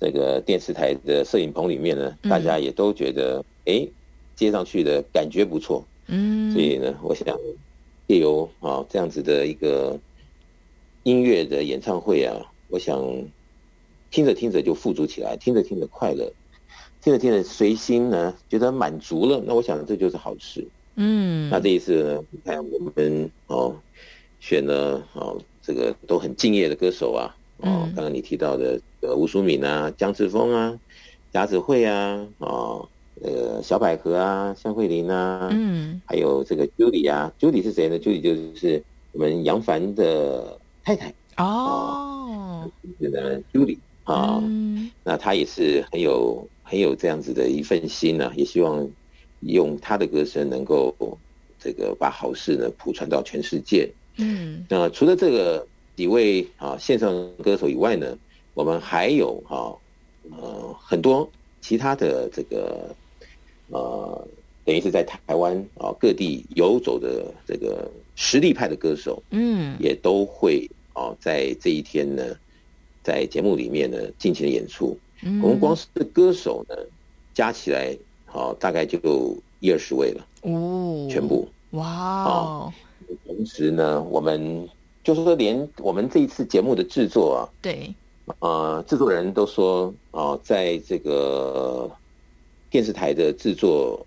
[0.00, 3.86] 这个电视台的摄影棚里面呢，大家也都觉得哎，
[4.34, 7.38] 接上去的感觉不错，嗯，所以呢，我想
[8.06, 9.98] 借由啊这样子的一个
[11.04, 12.36] 音乐的演唱会啊，
[12.68, 13.00] 我想
[14.10, 16.30] 听着听着就富足起来，听着听着快乐。
[17.02, 20.62] 听着听着随心呢，觉得满足了，那我想这就是好事。
[20.96, 23.74] 嗯，那这一次呢，你看我们哦
[24.38, 30.78] 选了哦这个都很敬业的歌手啊，哦，刚刚你提到的呃吴淑敏啊、江志峰啊、
[31.32, 32.86] 贾子慧啊，哦，
[33.22, 46.46] 呃小百合啊、向慧琳啊，嗯，还有这个 Judy 啊，Judy 是谁呢？Judy 就是我们杨凡的太太哦，这个 Judy 啊，嗯，那她也是很有。
[46.62, 48.88] 很有这样子的一份心呢、啊，也希望
[49.40, 50.94] 用她的歌声能够
[51.58, 53.92] 这个把好事呢普传到全世界。
[54.18, 58.16] 嗯，那除了这个几位啊线上歌手以外呢，
[58.54, 59.76] 我们还有哈
[60.30, 61.28] 呃很多
[61.60, 62.94] 其他的这个
[63.70, 64.28] 呃
[64.64, 72.22] 等于是在台湾啊各地游走的这个实力派的歌手，嗯，也都会啊在这一天呢
[73.02, 74.96] 在节目里面呢尽情的演出。
[75.42, 76.74] 我们光是歌手呢，
[77.34, 78.98] 加起来好大概就
[79.60, 82.72] 一二十位了哦，全部哇哦。
[83.26, 84.68] 同时呢，我们
[85.02, 87.92] 就是说，连我们这一次节目的制作啊，对，
[88.38, 91.90] 呃，制作人都说啊，在这个
[92.70, 94.06] 电视台的制作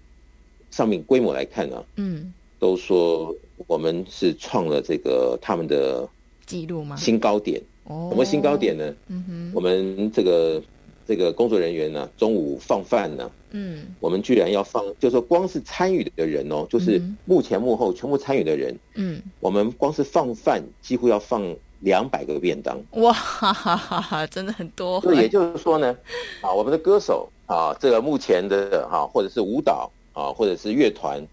[0.71, 3.35] 上面规模来看呢，嗯，都说
[3.67, 6.07] 我们是创了这个他们的
[6.45, 6.95] 记录吗？
[6.95, 8.95] 新高点哦，什么新高点呢？
[9.07, 10.61] 嗯哼，我们这个。
[11.05, 21.43] 这个工作人员呢，中午放饭呢，嗯，我们居然要放，就是说光是参与的人哦，就是幕前幕后全部参与的人，嗯，我们光是放饭几乎要放
[21.81, 25.01] 两百个便当，哇哈哈哈， 真的很多。
[25.01, 25.93] 这也就是说呢，
[26.39, 31.25] 啊，我们的歌手啊，这个目前的哈，或者是舞蹈啊，或者是乐团，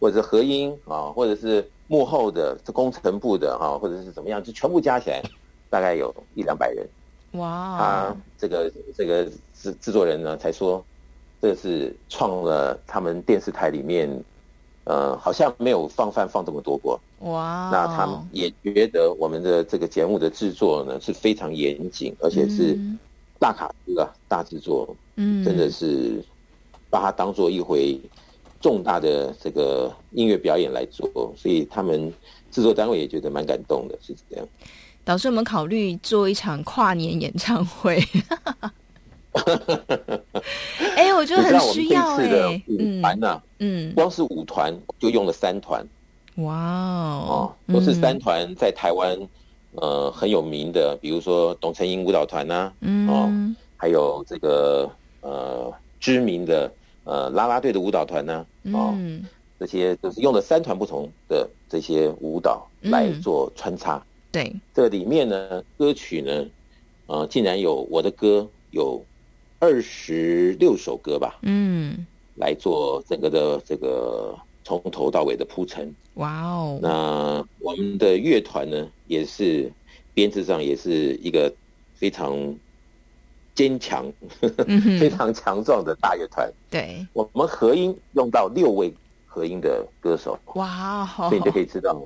[0.00, 5.22] 或者是合音啊，或者是幕后的这工程部的哈，或者是怎么样，就全部加起来，
[5.70, 6.86] 大概有一两百人。
[7.32, 7.78] 哇！
[7.78, 10.84] 他这个这个制制作人呢，才说
[11.40, 14.22] 这是创了他们电视台里面，
[14.84, 17.00] 呃，好像没有放饭放这么多过。
[17.20, 17.70] 哇！
[17.72, 22.78] 那他们也觉得我们的这个节目的制作呢是非常严谨，而且是
[23.42, 24.94] 大卡司啊，大制作。
[25.16, 26.24] 嗯，真的是
[26.88, 28.00] 把它当做一回
[28.60, 32.12] 重大的这个音乐表演来做，所以他们
[32.52, 34.46] 制作单位也觉得蛮感动的，是这样。
[35.04, 38.00] 导师，我们考虑做一场跨年演唱会。
[40.94, 42.64] 哎、欸，我觉得很需要哎、欸。
[42.68, 43.42] 舞团呢？
[43.58, 45.84] 嗯，光是舞团就用了三团。
[46.36, 49.18] 哇哦，都是三团在台湾
[49.76, 56.70] 呃很有名的，比如说董成英舞蹈团呐，嗯，哦，还有这个呃知名的
[57.04, 58.94] 呃啦啦队的舞蹈团呐，哦，
[59.58, 64.04] 这些就是用了三团不同的这些舞蹈来做穿插。
[64.30, 66.46] 对，这里面呢，歌曲呢，
[67.06, 69.04] 呃，竟然有我的歌有
[69.58, 72.06] 二十六首歌吧，嗯，
[72.36, 75.94] 来做整个的这个从头到尾的铺陈。
[76.14, 76.78] 哇哦！
[76.82, 79.72] 那我们的乐团呢，也是
[80.14, 81.52] 编制上也是一个
[81.94, 82.54] 非常
[83.54, 86.52] 坚强、嗯、 非常强壮的大乐团。
[86.70, 88.92] 对，我们合音用到六位
[89.26, 90.38] 合音的歌手。
[90.54, 91.28] 哇哦！
[91.28, 92.00] 所以你就可以知道。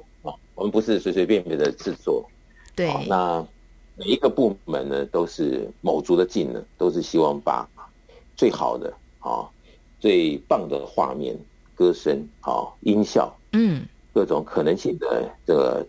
[0.54, 2.26] 我们不是随随便便的制作，
[2.74, 2.90] 对。
[3.06, 3.46] 那
[3.94, 7.68] 每一个部门呢，都是卯足了劲呢，都是希望把
[8.34, 9.46] 最好的啊、
[10.00, 11.36] 最棒的画面、
[11.76, 15.86] 歌声、啊、音效，嗯，各种可能性的这个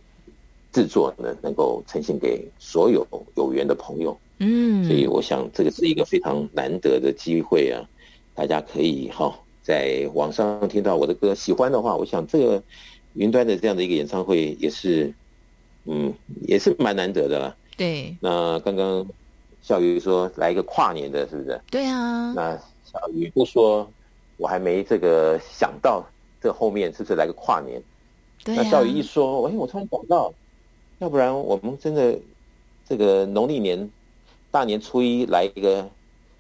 [0.72, 3.04] 制作呢，能够呈现给所有
[3.36, 4.84] 有缘的朋友，嗯。
[4.86, 7.82] 所以我想，这个是一个非常难得的机会啊！
[8.36, 12.62] 大家可以哈，在网上听到我的歌，喜欢的话，我想这个。
[13.14, 15.12] 云端的这样的一个演唱会也是，
[15.86, 17.56] 嗯，也是蛮难得的啦。
[17.76, 18.16] 对。
[18.22, 19.04] 那刚刚
[19.64, 21.60] 小鱼说来一个跨年的，是不是？
[21.72, 22.32] 对啊。
[22.36, 23.92] 那小鱼不说，
[24.38, 26.06] 我还没这个想到
[26.42, 27.82] 这后面是不是来个跨年？
[28.44, 28.62] 对啊。
[28.64, 30.34] 那赵宇一说，哎，我突然想到，
[31.00, 32.18] 要不然我们真的
[32.88, 33.90] 这个农历年
[34.52, 35.90] 大年初一来一个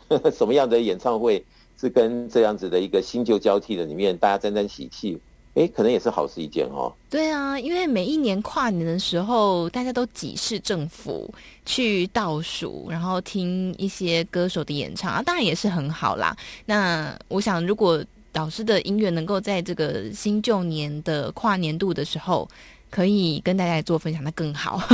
[0.08, 1.44] 呵呵 什么样的演唱会，
[1.78, 5.20] 是跟这样子的一个新旧交替的里面，大家沾沾喜气。
[5.58, 6.94] 哎，可能也是好事一件哦。
[7.10, 11.34] 对啊，因为每一年跨年的时候，大家都挤市政府
[11.66, 16.38] 去倒数，然后听一些歌手的演唱啊，当然也是很好啦。
[16.66, 22.48] 那我想，如果导师的音乐能够在这个新旧年的跨年度的时候。
[22.90, 24.82] 可以跟大家做分享，那更好。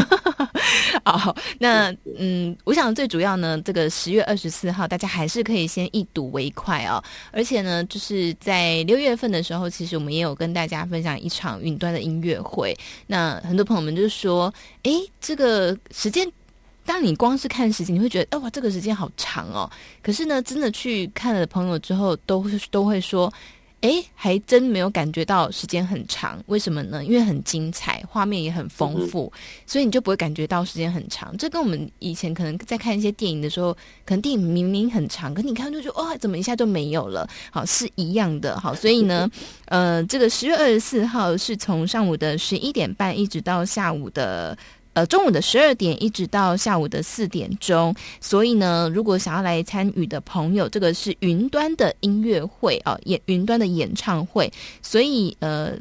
[1.06, 7.04] 好，那嗯，我想最主要呢，这个十月二十四号，大家还是可以先一睹为快哦。
[7.32, 12.76] 而且呢，就是在六月份的时候，其实我们也有跟大家分享一场云端的音乐会。
[13.06, 16.30] 那很多朋友们就说，哎，这个时间，
[16.86, 19.70] 当你光是看时间，你会觉得，哦，哇，这个时间好长哦。
[20.02, 23.32] 可是呢，真的去看了朋友之后，都都会说。
[23.84, 27.03] 哎，还真没有感觉到时间很长，为什么呢？
[27.03, 31.36] 因为很精彩，画面也很丰富，嗯、所以你就不会感觉到时间很长。
[31.38, 33.73] 这跟我们以前可能在看一些电影的时候，
[34.05, 37.27] 可能电影明明很长，可你看就觉得哇，怎么一下就没有了？
[37.51, 38.57] 好，是一样的。
[38.57, 39.29] 好，所以呢，
[39.65, 44.57] 呃，这个十月二十四号是从上午的十一点半一直到下午的。
[44.94, 55.74] 呃，中午的十二点一直到下午的四点钟，所以呢，如果想要来参与的朋友，这个是云端的音乐会啊，演云端的演唱会，所以呃。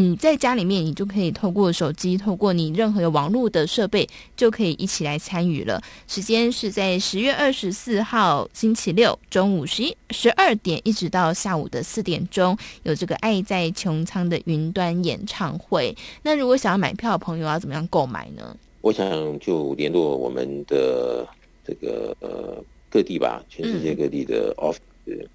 [0.00, 5.78] 你在家里面，你就可以透过手机，透过你任何有网络的设备，就可以一起来参与了。
[6.08, 15.94] 时间是在十月二十四号星期六中午十一十二点，一直到下午的四点钟，有这个“爱在穹苍”的云端演唱会。
[16.22, 18.56] 那如果想要买票的朋友，要怎么样购买呢？
[18.80, 21.28] 我想就联络我们的
[21.62, 24.78] 这个呃各地吧，全世界各地的 office，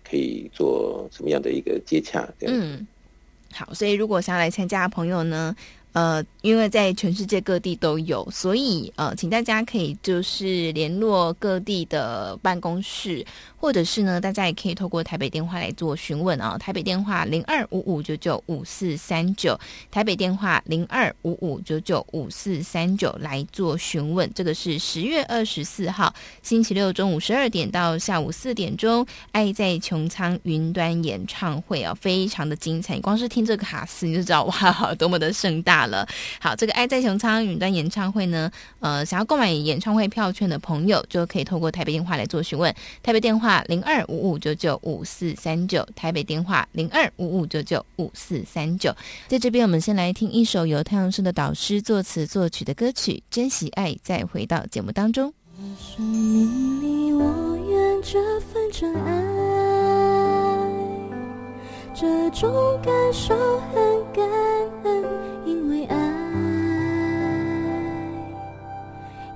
[0.03, 2.27] 可以做什么样的一个接洽？
[2.39, 2.87] 这样嗯。
[3.55, 5.55] 好，所以如果想要来参加的朋友呢，
[5.95, 13.25] 呃，因为在全世界各地都有，所以呃，请大家可以就是联络各地的办公室。
[13.57, 16.55] 或者是呢，大家也可以透过台北电话来做询问啊。
[16.55, 24.29] 台北电话零二五五九九五四三九，台北电话零二五五九九五四三九来做询问。
[24.35, 32.99] 这个是十月二十四号星期六中午十二点到下午四点钟，爱在穹苍云端演唱会啊，非常的精彩。
[32.99, 36.07] 光是听这个卡司你就知道哇， 多么的盛大了。
[36.39, 42.73] 好，这个爱在熊仓云端演唱会呢，呃，想要购买演唱会票券的朋友就可以透过台北电话来做询问。
[43.03, 43.63] 台北电话。
[43.67, 48.95] 零二五五九九五四三九，台北电话零二五五九九五四三九。
[49.27, 55.33] 在这边，我们先来听一首由太阳盛德导师作词作曲的歌曲《珍惜爱》，再回到节目当中。
[58.03, 59.09] 这份真爱，
[61.93, 63.35] 这种感受
[63.73, 63.73] 很
[64.13, 64.23] 感
[64.83, 65.03] 恩，
[65.45, 65.95] 因为爱，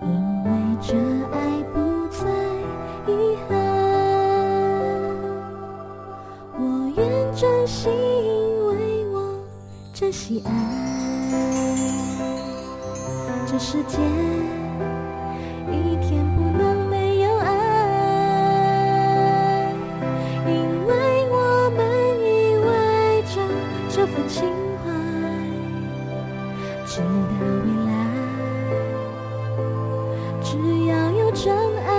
[0.01, 0.09] 因
[0.43, 0.49] 为
[0.81, 0.95] 这
[1.31, 1.37] 爱
[1.73, 1.77] 不
[2.09, 2.25] 再
[3.07, 3.57] 遗憾。
[7.35, 8.73] 珍惜，因为
[9.13, 9.15] 我
[9.93, 10.51] 珍惜爱。
[13.47, 13.97] 这世界
[15.71, 17.47] 一天不能没有爱，
[20.47, 20.51] 因
[20.85, 20.91] 为
[21.31, 21.79] 我们
[22.19, 22.27] 依
[22.65, 22.67] 偎
[23.33, 23.39] 着
[23.89, 24.51] 这份情，
[26.91, 27.91] 直到未来，
[30.41, 31.98] 只要有真爱。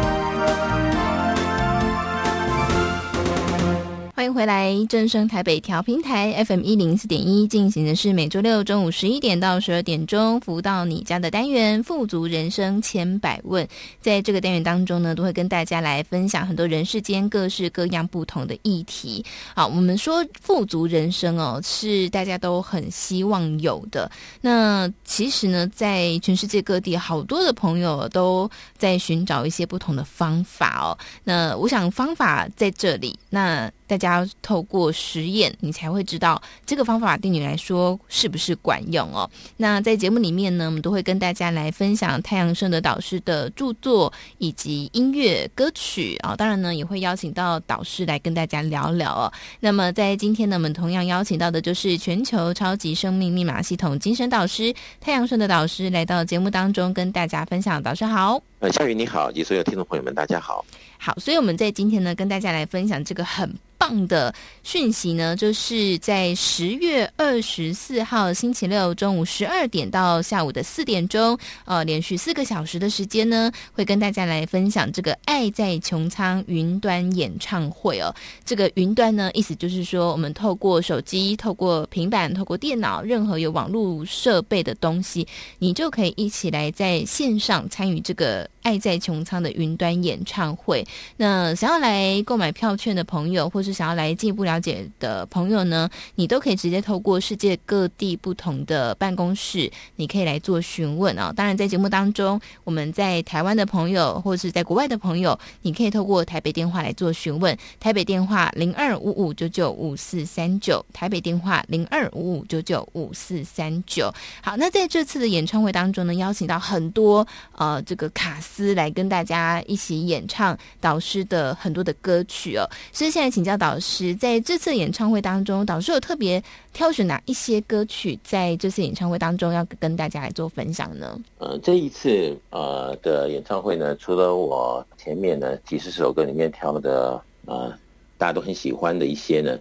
[4.21, 13.67] 欢迎回来，正声台北调频台 FM 一零四点一进行的是每周六中午十一点到十二点钟服务到你家的单元“富足人生千百问”。
[13.99, 19.25] 在这个单元当中呢，都会跟大家来分享很多人世间各式各样不同的议题。
[19.55, 24.11] 好，我们说富足人生哦，是大家都很希望有的。
[24.39, 28.47] 那其实呢，在全世界各地，好多的朋友都
[28.77, 30.95] 在寻找一些不同的方法哦。
[31.23, 33.71] 那我想方法在这里，那。
[33.91, 39.29] 大家透过实验，你才会知道这个方法对你来说是不是管用哦。
[39.57, 46.35] 那在节目里面呢，我们都会跟大家来分享太阳盛德导师的著作以及音乐歌曲啊、哦。
[46.37, 49.33] 当然呢，也会邀请到导师来跟大家聊聊哦。
[49.59, 57.83] 那么在今天呢，我们同样邀请到的就是全球超级生命密码系统精神导师太阳盛德导师来到节目当中跟大家分享。
[57.83, 60.63] 导师好，呃，夏雨你好，以及所有听众朋友们，大家好。
[60.97, 78.13] 好，所以我们在今天呢，跟大家来分享这个很棒的讯息呢，就是在十月二十四号星期六中午十二点到下午的四点钟，呃，连续四个小时的时间呢，会跟大家来分享这个“爱在穹苍”云端演唱会哦。
[78.45, 85.27] 这个云端呢，意思就是说，我们透过手机、透过平板、透过电脑，任何有网络设备的东西，
[85.57, 90.85] 你就可以一起来在线上参与这个“爱在穹苍”的云端演唱会。
[91.17, 101.33] 那想要来购买票券的朋友，或是想要来进一步了解的朋友呢，你都可以直接透过世界各地不同的办公室，你可以来做询问啊。
[101.35, 107.57] 当然，在节目当中，我们在台湾的朋友或者是在国外的朋友，你可以透过台北电话来做询问。
[107.79, 114.13] 台北电话零二五五九九五四三九，台北电话零二五五九九五四三九。
[114.41, 122.67] 好，那在这次的演唱会当中呢，邀请到很多呃这个卡斯来跟大家一起演唱导师的很多的歌曲哦。
[122.91, 124.15] 所以现在请教导师。
[124.15, 126.41] 在这次演唱会当中，导师有特别
[126.73, 131.15] 挑选哪一些歌曲在这次演唱会当中要跟大家来做分享呢？
[131.37, 137.71] 呃，这一次呃的演唱会呢，除了我前面呢几十首歌里面挑的呃
[138.17, 139.55] 大家都很喜欢的一些呢，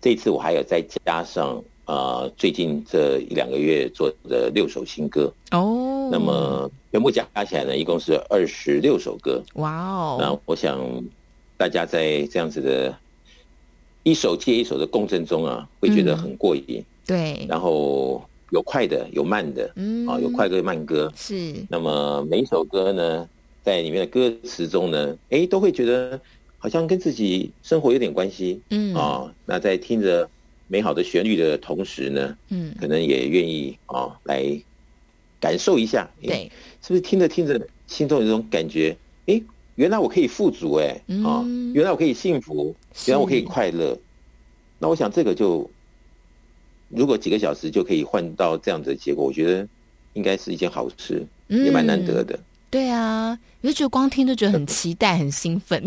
[0.00, 6.08] 这一次我还有再加上呃最近这一两个月做的六首新歌哦。
[6.10, 9.42] 那么全部加起来呢，一共是二十六首歌。
[9.56, 10.16] 哇哦！
[10.18, 10.80] 那我想
[11.58, 12.96] 大家在这样子的。
[14.02, 16.64] 一首接一首的共振中啊，会觉得很过瘾。
[16.68, 21.12] 嗯、对，然后有快的，有慢的，嗯，啊，有快歌慢歌。
[21.16, 21.54] 是。
[21.68, 23.28] 那么每一首歌呢，
[23.62, 26.20] 在里面的歌词中呢，哎，都会觉得
[26.58, 28.60] 好像跟自己生活有点关系。
[28.70, 28.94] 嗯。
[28.94, 30.28] 啊，那在听着
[30.66, 34.44] 美好的旋律的同时呢，嗯，可能也愿意啊来
[35.38, 36.10] 感受一下。
[36.20, 36.50] 对。
[36.82, 38.96] 是不是听着听着，心中有一种感觉？
[39.26, 39.40] 哎。
[39.76, 42.74] 原来我可以富足哎，啊，原来我可以幸福，
[43.06, 43.98] 原来我可以快乐。
[44.78, 45.68] 那我想这个就，
[46.88, 49.66] 如果几个小时就可以换到这样子的结果，我觉得
[50.12, 52.38] 应该是一件好事，也蛮难得的。
[52.70, 53.38] 对啊。
[53.62, 55.82] 我就觉得光听就觉得很 期待、很兴奋。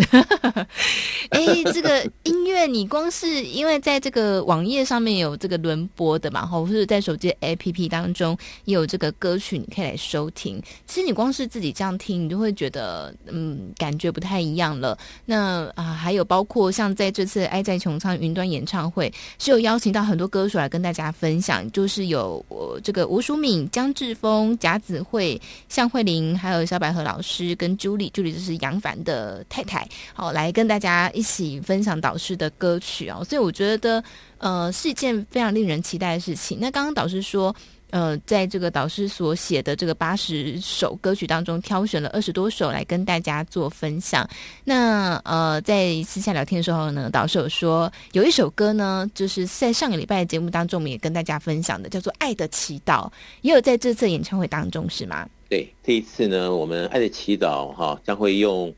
[1.30, 10.62] 哎，这个音乐你光是因为在这个网页上面有这个轮播的嘛，或者是在手机 APP 当中也有这个歌曲，你可以来收听。
[10.88, 14.98] 其实你光是自己这样听，你就会觉得嗯，感觉不太一样了。
[15.26, 27.65] 那啊，还有包括像在这次《爱在穹苍》云端演唱会，是有邀请到很多歌手来跟大家分享，就是有我这个吴淑敏、江志峰、贾子慧、向慧玲，还有小百合老师跟。
[27.66, 34.04] 跟朱莉，朱莉就是杨凡的太太，好，来跟大家一起分享导师的歌曲哦，所以我觉得，
[34.38, 36.60] 呃，是一件非常令人期待的事情。
[36.62, 37.56] 那刚刚导师说，
[37.90, 44.30] 呃，在这个导师所写的这个八十首歌曲当中，挑选了二十多首来跟大家做分享。
[44.64, 53.08] 那呃，在私下聊天的时候呢，导师有说有一首歌呢，就是在上个礼拜的节目当中，我们也跟大家分享的，叫做《爱的祈祷》，
[53.42, 55.28] 也有在这次演唱会当中，是吗？
[55.48, 58.74] 对，这一次呢，我们《爱的祈祷》哈将会用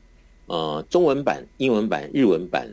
[0.46, 2.68] 呃中文版、英文版、日文版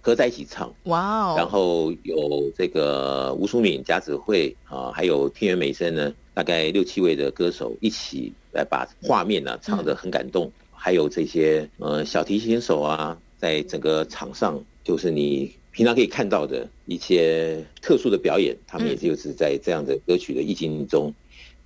[0.00, 0.74] 合在一起唱。
[0.84, 1.34] 哇哦！
[1.36, 10.46] 然后有这个吴淑敏、贾子慧啊，还有天元美声呢，大概六七位的歌手一起来把画面呢、啊、唱得很感动。
[10.46, 21.12] 嗯、还有这些呃小提琴手啊，在整个场上，就是你平常可以看到的一些特殊的表演，他们也就是在这样的歌曲的意境中，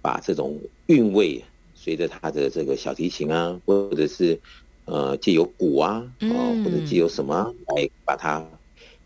[0.03, 1.41] 把这种韵味。
[1.89, 4.39] 随着他的这个小提琴啊，或者是
[4.85, 8.45] 呃借由鼓啊，哦，或者借由什么来把它，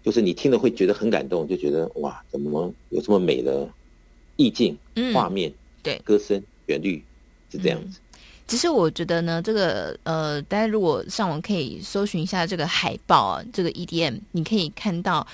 [0.02, 3.68] 就是你听了会觉得很感动，就觉得哇，怎么有这么美的
[4.34, 4.76] 意境、
[5.14, 7.00] 画面、对歌声、旋律
[7.52, 8.00] 是这样子。
[8.48, 15.24] 其实我觉得呢，这个呃，大家如果上网可以搜寻一下这个海报啊，这个 EDM，你可以看到。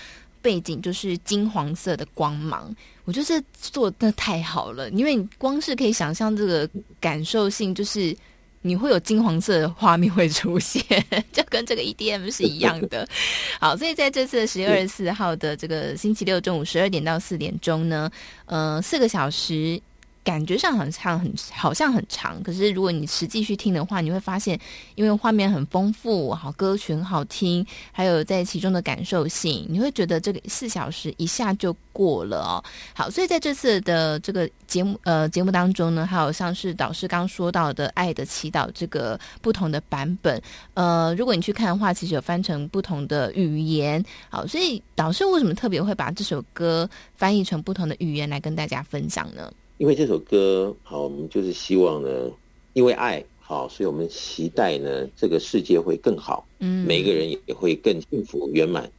[0.41, 2.75] 背景就是金黄色的光芒，
[3.05, 6.67] 我觉得这做的太好了，因为你光是可以想象这个
[7.01, 8.17] 感受性，就是
[8.63, 10.83] 你会有金黄色的画面会出现，
[11.33, 13.09] 就跟这个 EDM 是一样的。
[13.61, 18.11] 好，所以在这次十月二十四号的这个星期六中午十二点到四点钟呢，
[18.47, 19.81] 呃，四个小时。
[20.29, 24.61] 感觉上很长，很好像很长，可是如果你实际去听的话，你会发现，
[24.95, 32.63] 因为画面很丰富，好歌曲很好听，还有在其中的感受性，你会觉得这个四小时一下就过了哦。
[32.93, 40.39] 好，所以在这次的这个节目呃节目当中呢，还有像是导师刚说到的《爱的祈祷》这个不同的版本，
[40.75, 44.05] 呃，如果你去看的话，其实有翻成不同的语言。
[44.29, 49.51] 好，所以导师为什么特别会把这首歌翻译成不同的语言来跟大家分享呢？
[49.79, 52.31] 因为这首歌，好，我们就是希望呢，
[52.73, 58.91] 因为爱好，所以我们期待呢，这个世界会更好，嗯，每个人也会更幸福圆满。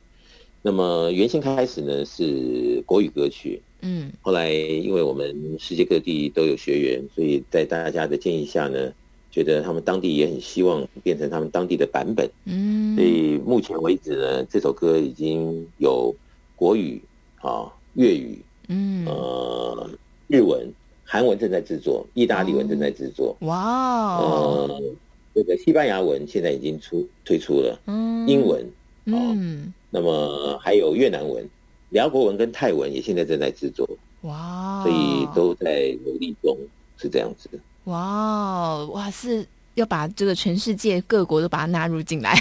[0.62, 8.94] 那么原先开始呢是国语歌曲，嗯，后来因为我们世界各地都有学员，所以在大家的建议下呢，
[9.30, 16.16] 觉得他们当地也很希望变成他们当地的版本，嗯，所以目前为止呢，这首歌已经有
[16.56, 17.02] 国语
[17.42, 19.90] 啊、粤语，嗯，呃。
[20.30, 20.72] 日文、
[21.04, 23.36] 韩文正在制作，意大利文正在制作。
[23.42, 24.82] 哇、哦，呃，
[25.34, 27.82] 这个西班牙文现在已经出推出了。
[27.88, 28.62] 嗯，英文，
[29.08, 31.50] 哦、嗯，那么还有越南文、
[31.90, 33.90] 辽国文跟泰文也现在正在制作。
[34.22, 36.56] 哇，所以都在努力中，
[36.96, 37.50] 是这样子。
[37.86, 39.48] 哇，哇是。
[39.76, 42.36] 要把这个全世界各国都把它纳入进来。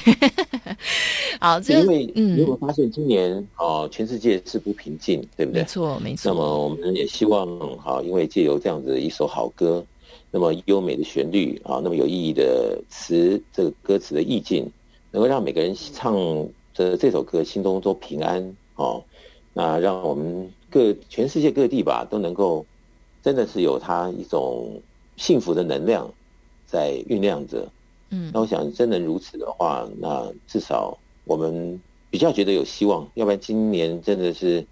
[1.40, 5.62] 好，因为嗯，如果发现今年哦、呃，全世界是不平静，对不对？
[5.62, 6.32] 没错，没错。
[6.32, 7.46] 那么我们也希望
[7.78, 9.84] 哈，因为借由这样子一首好歌，
[10.30, 14.68] 那么优美的旋律啊，那么有意义的词，这个歌词的意境，
[15.12, 16.14] 能够让每个人唱
[16.74, 19.02] 着这首歌心中都平安哦。
[19.52, 22.66] 那让我们各全世界各地吧，都能够
[23.22, 24.80] 真的是有它一种
[25.16, 26.12] 幸福的能量。
[26.68, 27.66] 在酝酿着，
[28.10, 33.08] 嗯，那我想真能如此的话，那至少我们比较觉得有希望。
[33.14, 34.64] 要不然今年真的是，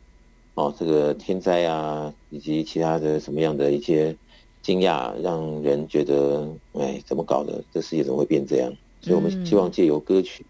[0.54, 4.14] 哦，这个天灾啊，以及其他的什么样的一些
[4.60, 7.64] 惊讶，让人觉得，哎，怎么搞的？
[7.72, 8.70] 这世界怎么会变这样？
[9.00, 10.44] 所以我们希望借由歌曲，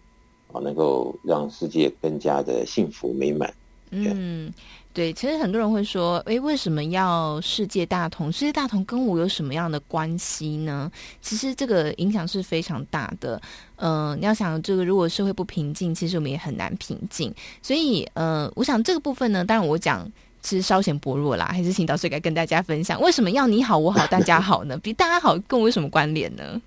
[0.51, 3.53] 啊，能够让世界更加的幸福美满。
[3.91, 4.51] 嗯。
[4.97, 8.31] 对，其实很多人会说，诶，为什么要世界大同？
[8.31, 10.91] 世界大同跟我有什么样的关系呢？
[11.21, 13.39] 其实这个影响是非常大的。
[13.75, 17.31] 嗯、呃，你要想这个，如果社会不平静，其实我们也很难平静。
[17.61, 24.75] 所以，呃，我想这个部分呢，当然我讲其实稍显薄弱啦，还是请导师该跟大家分享，为什么要你好我好大家好呢？
[24.79, 26.59] 比大家好跟我有什么关联呢？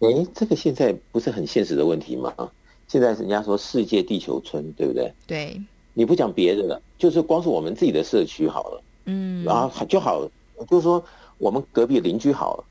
[0.00, 2.34] 诶，这个现在不是很现实的问题吗？
[2.88, 5.14] 现在人家说世界地球村，对不对？
[5.24, 5.62] 对。
[5.94, 10.26] 你不讲别的了，就是光是我们自己的社区好了，嗯，然后就好，
[10.68, 11.04] 就是说
[11.38, 12.64] 我们隔壁邻居好了，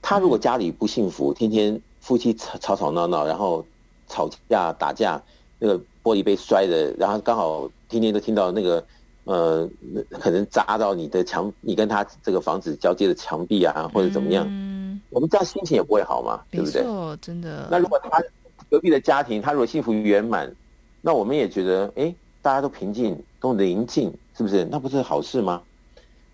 [0.00, 3.64] 他如果家里不幸福，天天夫妻吵吵吵闹闹，然后
[4.06, 5.20] 吵架打架，
[5.58, 8.84] 那个玻璃被摔的，然后刚好天天都听到那个
[9.24, 9.68] 呃，
[10.12, 16.84] 可能砸到你的墙，你跟他这个房子交接的墙壁啊，或者怎么样，嗯，我们这样心情也不会好嘛，对不对？
[17.20, 17.66] 真的。
[17.68, 18.22] 那如果他
[18.70, 20.54] 隔壁的家庭，他如果幸福圆满，
[21.00, 22.14] 那我们也觉得，哎。
[22.48, 24.64] 大家都平静，都宁静，是不是？
[24.70, 25.60] 那不是好事吗？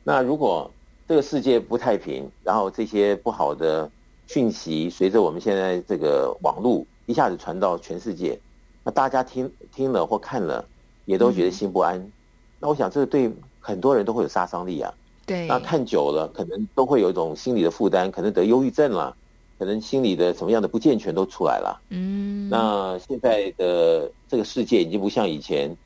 [0.05, 0.71] 那如果
[1.09, 3.91] 这个世界不太平，然后这些不好的
[4.29, 8.39] 讯息随着我们现在这个网络一下子传到全世界，
[8.85, 10.65] 那大家听听了或看了，
[11.05, 11.99] 也都觉得心不安。
[11.99, 12.13] 嗯、
[12.61, 14.95] 那我想，这个对很多人都会有杀伤力啊。
[15.27, 15.49] 对。
[15.49, 19.17] 那看久了，可能都会有一种心理的负担，可能得忧郁症了，
[19.59, 21.83] 可能心理的什么样的不健全都出来了。
[21.89, 22.49] 嗯。
[22.49, 25.77] 那现在的这个世界已经不像以前。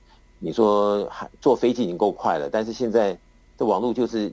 [0.41, 3.19] 你说还坐飞机已经够快了，但是现在
[3.59, 4.33] 这网络就是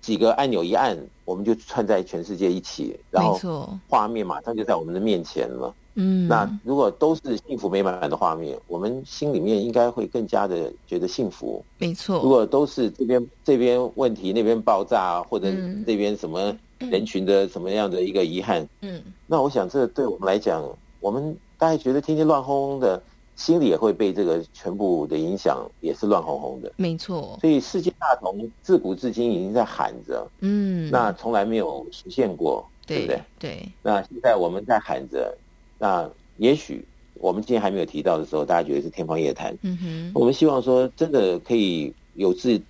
[0.00, 0.96] 几个按钮一按，
[1.26, 5.74] 我们就串在全世界一起，然后画面马上就在我们的面前了。
[5.94, 11.62] 嗯，那如果都是幸福美满的画面，我们心里面应该会更加的觉得幸福。
[11.76, 15.52] 没错，如果都是这边这边问题，那边爆炸，或者
[15.84, 20.64] 这边什么人群的什么样的一个遗憾，嗯，那我想这对我们来讲，
[21.00, 23.02] 我们大家觉得天天乱哄哄的。
[23.40, 26.70] 心里也会被这个全部的影响，也是乱哄哄的。
[26.76, 33.22] 没错，所以世界大同自古至今已经在喊着，嗯，那从来没有实现过，对，对不对？
[33.38, 33.68] 对。
[33.82, 35.34] 那现在我们在喊着，
[35.78, 36.84] 那也许
[37.14, 39.56] 我们今天还没有提到的时候，大家觉得是天方夜谭。
[39.62, 40.12] 嗯哼。
[40.14, 42.60] 我们希望说，真的可以有志，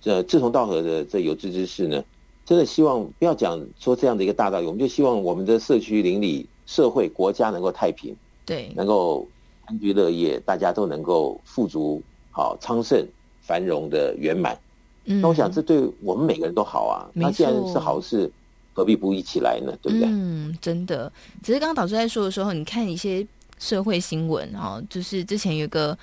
[0.00, 2.02] 这志同道合的这有志之士呢，
[2.46, 9.28] 真的希望不要讲说这样的一个大道理，我们就希望我们的社区邻里、社会、国家能够太平，对，能够。
[9.70, 12.02] 安居乐业，大家都能够富足、
[12.32, 13.06] 好昌盛、
[13.40, 14.58] 繁荣的圆满。
[15.04, 17.06] 嗯，那我想这对我们每个人都好啊。
[17.14, 18.28] 那既然是好事，
[18.74, 19.72] 何必不一起来呢？
[19.80, 20.08] 对不对？
[20.10, 21.10] 嗯，真的。
[21.40, 23.24] 只是刚刚导师在说的时候，你看一些
[23.60, 25.96] 社会新闻哈，就是之前有个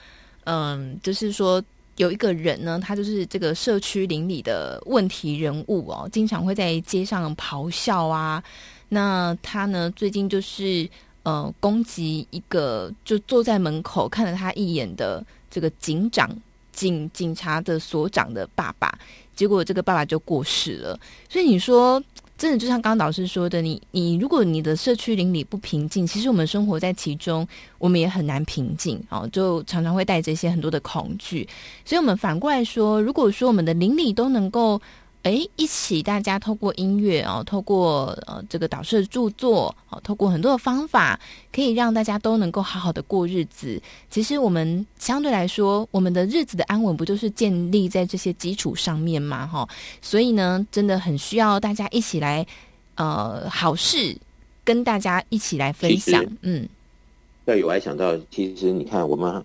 [0.45, 1.61] 嗯，就是说
[1.97, 8.41] 有一个人呢，他就是这个社区邻里的问题人物哦，经常会在街上咆哮啊。
[8.88, 10.89] 那他呢，最近就是
[11.28, 15.21] 呃攻击一个就坐在门口看了他一眼的
[15.51, 16.30] 这个警长、
[16.71, 18.97] 警警察的所长的爸爸，
[19.36, 20.97] 结果这个爸爸就过世了。
[21.30, 22.01] 所以你说。
[22.38, 27.47] 真的就像刚刚导师说的，你你如果你的社区邻里不平静，其实我们生活在其中，
[27.80, 31.49] 我们也很难平静哦，就常常会带着一些很多的恐惧。
[31.84, 34.80] 所以，我们反过来说，如果说我们的邻里都能够。
[35.24, 41.20] 哎，一起大家透过音乐哦，透过呃这个导师的著作哦，透过很多的方法，
[41.51, 43.82] 可以让大家都能够好好的过日子。
[44.09, 49.45] 其实我们相对来说，我们的日子的安稳，不就是建立在这些基础上面吗？
[49.45, 49.68] 哈，
[50.01, 52.45] 所以呢，真的很需要大家一起来
[52.95, 54.15] 呃好事
[54.63, 56.26] 跟大家一起来分享。
[56.41, 56.65] 嗯，
[57.45, 59.43] 对，我还想到，其实你看我们。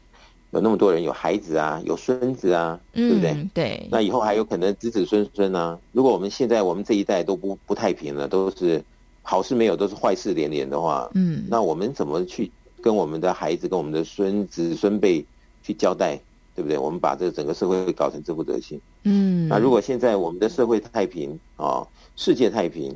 [0.53, 3.31] 有那么多人，有孩子啊，有孙子啊，对不对？
[3.31, 3.89] 嗯，对。
[3.91, 5.79] 那以后还有可能子子孙孙啊。
[5.93, 8.83] 如果我们现在我们这一代都不不太平了，都是
[9.23, 12.51] 好事没有，都是坏事连连的话，嗯，那我们怎么去
[12.83, 15.25] 跟我们的孩子、跟我们的孙子孙辈
[15.63, 16.21] 去交代，
[16.55, 16.77] 对不对？
[16.77, 19.49] 我们把这整个社会搞成这副德行，嗯。
[19.49, 22.95] 那如果现在我们的社会太平啊，哦，世界太平，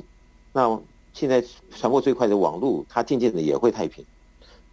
[0.53, 0.79] 那
[1.11, 1.43] 现在
[1.75, 4.05] 传播最快的网络，它渐渐的也会太平。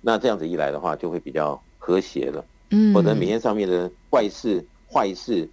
[0.03, 2.45] 那这样子一来的话，就会比较和谐了。
[2.75, 5.49] 嗯，或者每天上面的怪事、坏事，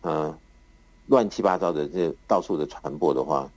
[0.00, 0.34] 呃，
[1.08, 3.50] 乱七八糟的这到处的传播的话，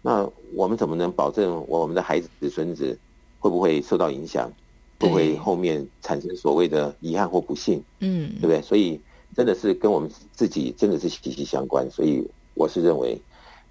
[0.00, 2.96] 那我们怎么能保证我们的孩子、孙子
[3.40, 4.48] 会不会受到影响，
[4.96, 7.82] 不会后面产生所谓的遗憾或不幸？
[7.98, 8.62] 嗯，对不对？
[8.62, 9.00] 所以
[9.34, 11.90] 真的是跟我们自己真的是息息相关。
[11.90, 13.20] 所以我是认为，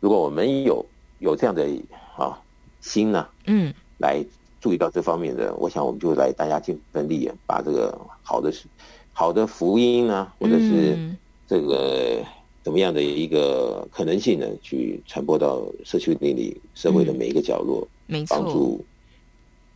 [0.02, 0.86] 如果我们有
[1.20, 1.66] 有这样的
[2.18, 2.38] 啊
[2.82, 4.26] 心呢、啊，嗯，来。
[4.62, 8.53] 注意到这方面的，我想我们就来大家尽份力，把这个好的
[9.12, 10.97] 好的福音啊，或者是
[11.47, 12.24] 这个
[12.64, 18.86] 怎么样的一个可能性呢，去传播到社区里里、社会的每一个角落，嗯、帮助。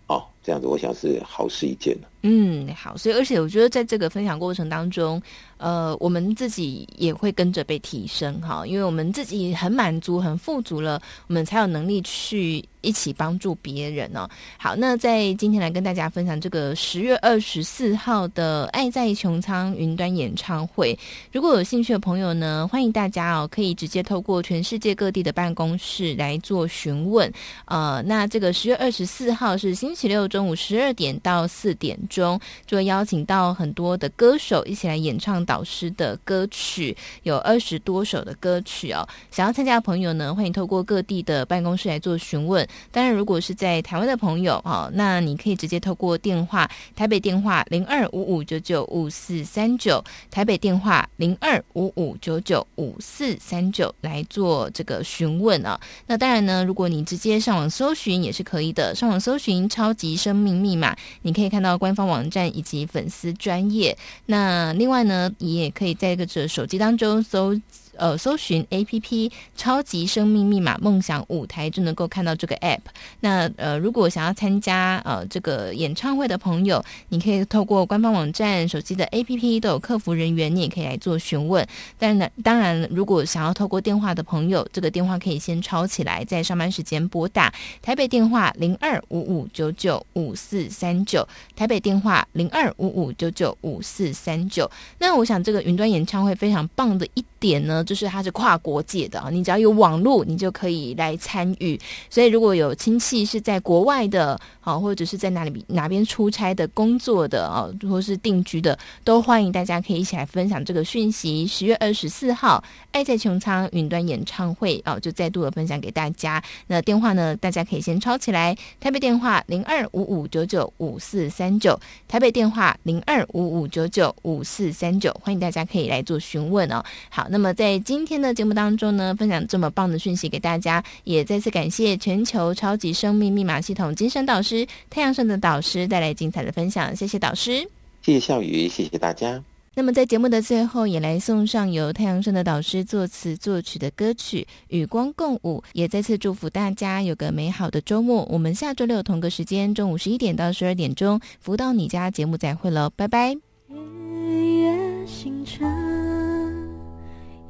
[0.07, 1.97] 哦，这样子，我想是好事一件。
[2.27, 5.21] 嗯，好，所以而且我觉得在这个分享过程当中，
[5.57, 14.27] 呃，我们自己也会跟着被提升哈，因为我们自己很满足、很富足了，我们才有能力去一起帮助别人哦。
[14.57, 20.97] 好，那在今天来跟大家分享这个十月二十四号的爱在穹苍云端演唱会，
[21.31, 27.31] 如果有兴趣的朋友呢，欢迎大家哦，可以直接透过全世界各地的办公室来做询问。
[27.65, 39.07] 呃，那这个十月二十四号是星期六中午十二点到四点钟，就会邀请到很多的歌手一起来演唱导师的歌曲，有二十多首的歌曲哦。
[39.31, 42.67] 想要参加的朋友呢，欢迎透过各地的办公室来做询问。
[42.91, 55.79] 当然，如果是在台湾的朋友哈，那你可以直接透过电话，台北电话零二五五九九五四三九，台北电话零二五五九九五四三九来做这个询问啊。
[56.07, 63.95] 那当然呢，如果你直接上网搜寻也是可以的，上网搜寻超级生命密码，你可以看到官方网站以及粉丝专业。
[64.25, 67.53] 那另外呢，你也可以在这个手机当中搜。
[67.97, 72.79] 呃，搜寻 A P P 超级生命密码梦想舞台就能够看到这个 App。
[73.19, 81.65] 那呃，如果想要参加呃这个演唱会的朋友，你可以透过官方网站、手机的 A P P 都有客服人员，你也可以来做询问。
[81.97, 94.69] 但呢，当然，如果想要透过电话的朋友，这个电话可以先抄起来，在上班时间拨打台北电话零二五五九九五四三九，台北电话零二五五九九五四三九。
[94.99, 97.84] 那我想这个云端演唱会非常棒的一点呢。
[97.85, 101.79] 就是它是跨国界的啊，你只要有网络，你就可以来参与。
[102.09, 111.45] 所以如果有亲戚是在国外的，好，或者是在哪里哪边出差的、工作的啊，或是定居的，都欢迎大家可以一起来分享这个讯息。
[111.45, 116.43] 十月二十四号，爱在穹苍云端演唱会啊，就再度的分享给大家。
[116.67, 126.83] 那电话呢，大家可以先抄起来：台北电话零二五五九九五四三九，台北电话零二五五九九五四三九，欢迎大家可以来做询问哦。
[127.09, 137.67] 好，那么在在今天的节目当中呢，分享这么棒的讯息给大家，也再次感谢全球超级生命密码系统精神导师太阳盛的导师带来精彩的分享，谢谢导师，
[138.01, 139.43] 谢谢笑宇，谢谢大家。
[139.73, 148.25] 那么在节目的最后，也来送上由太阳盛的导师作词作曲的歌曲《与光共舞》，也再次祝福大家有个美好的周末。
[148.31, 153.35] 我们下周六同个时间，中午十一点到十二点钟，福到你家节目再会喽，拜拜。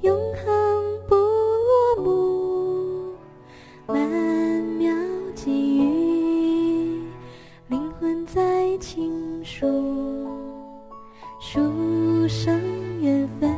[0.05, 0.45] 永恒
[1.07, 3.15] 不落幕，
[3.87, 3.97] 曼
[4.77, 4.93] 妙
[5.33, 7.01] 际遇，
[7.69, 9.65] 灵魂在倾诉，
[11.39, 12.61] 书生
[13.01, 13.54] 缘分。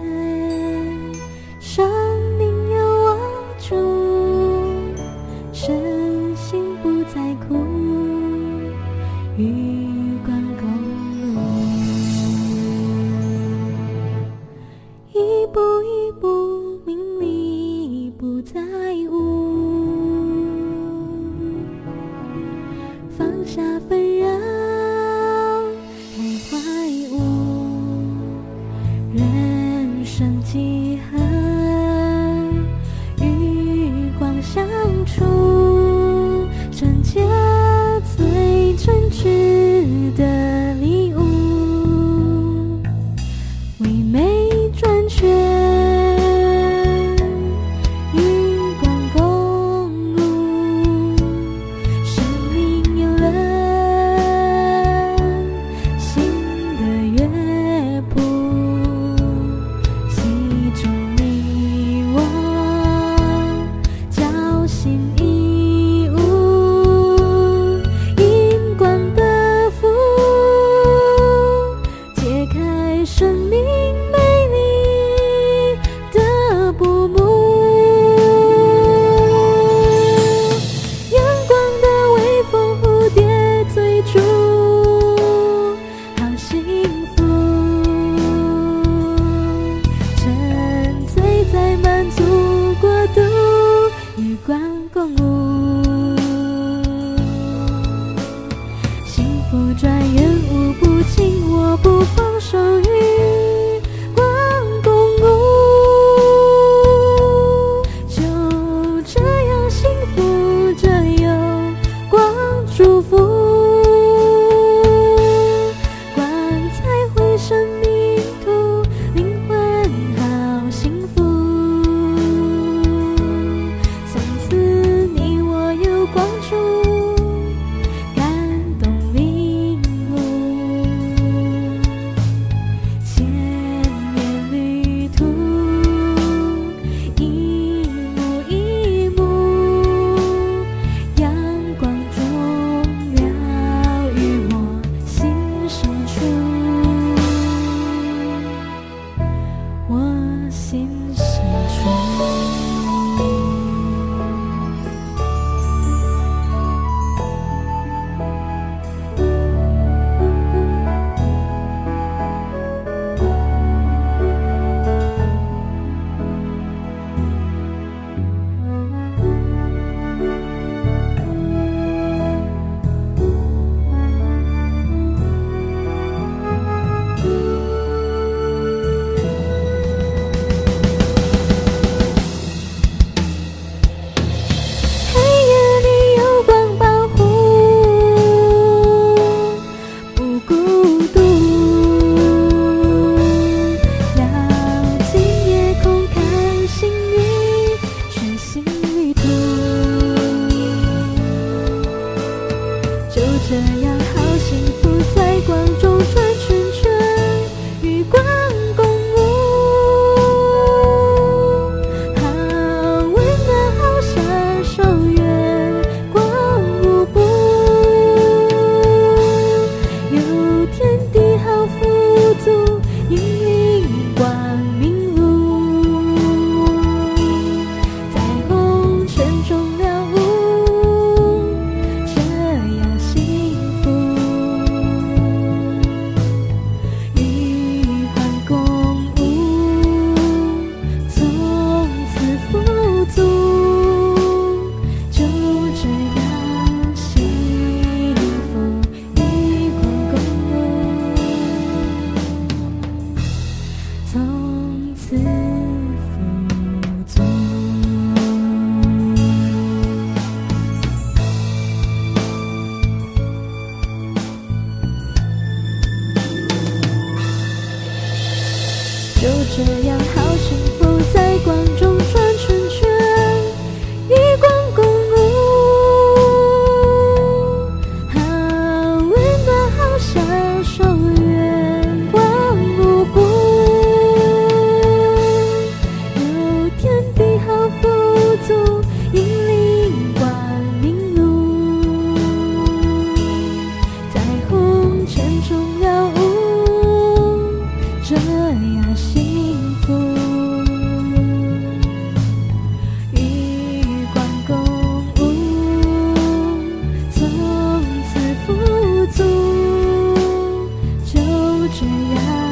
[311.69, 312.46] 这样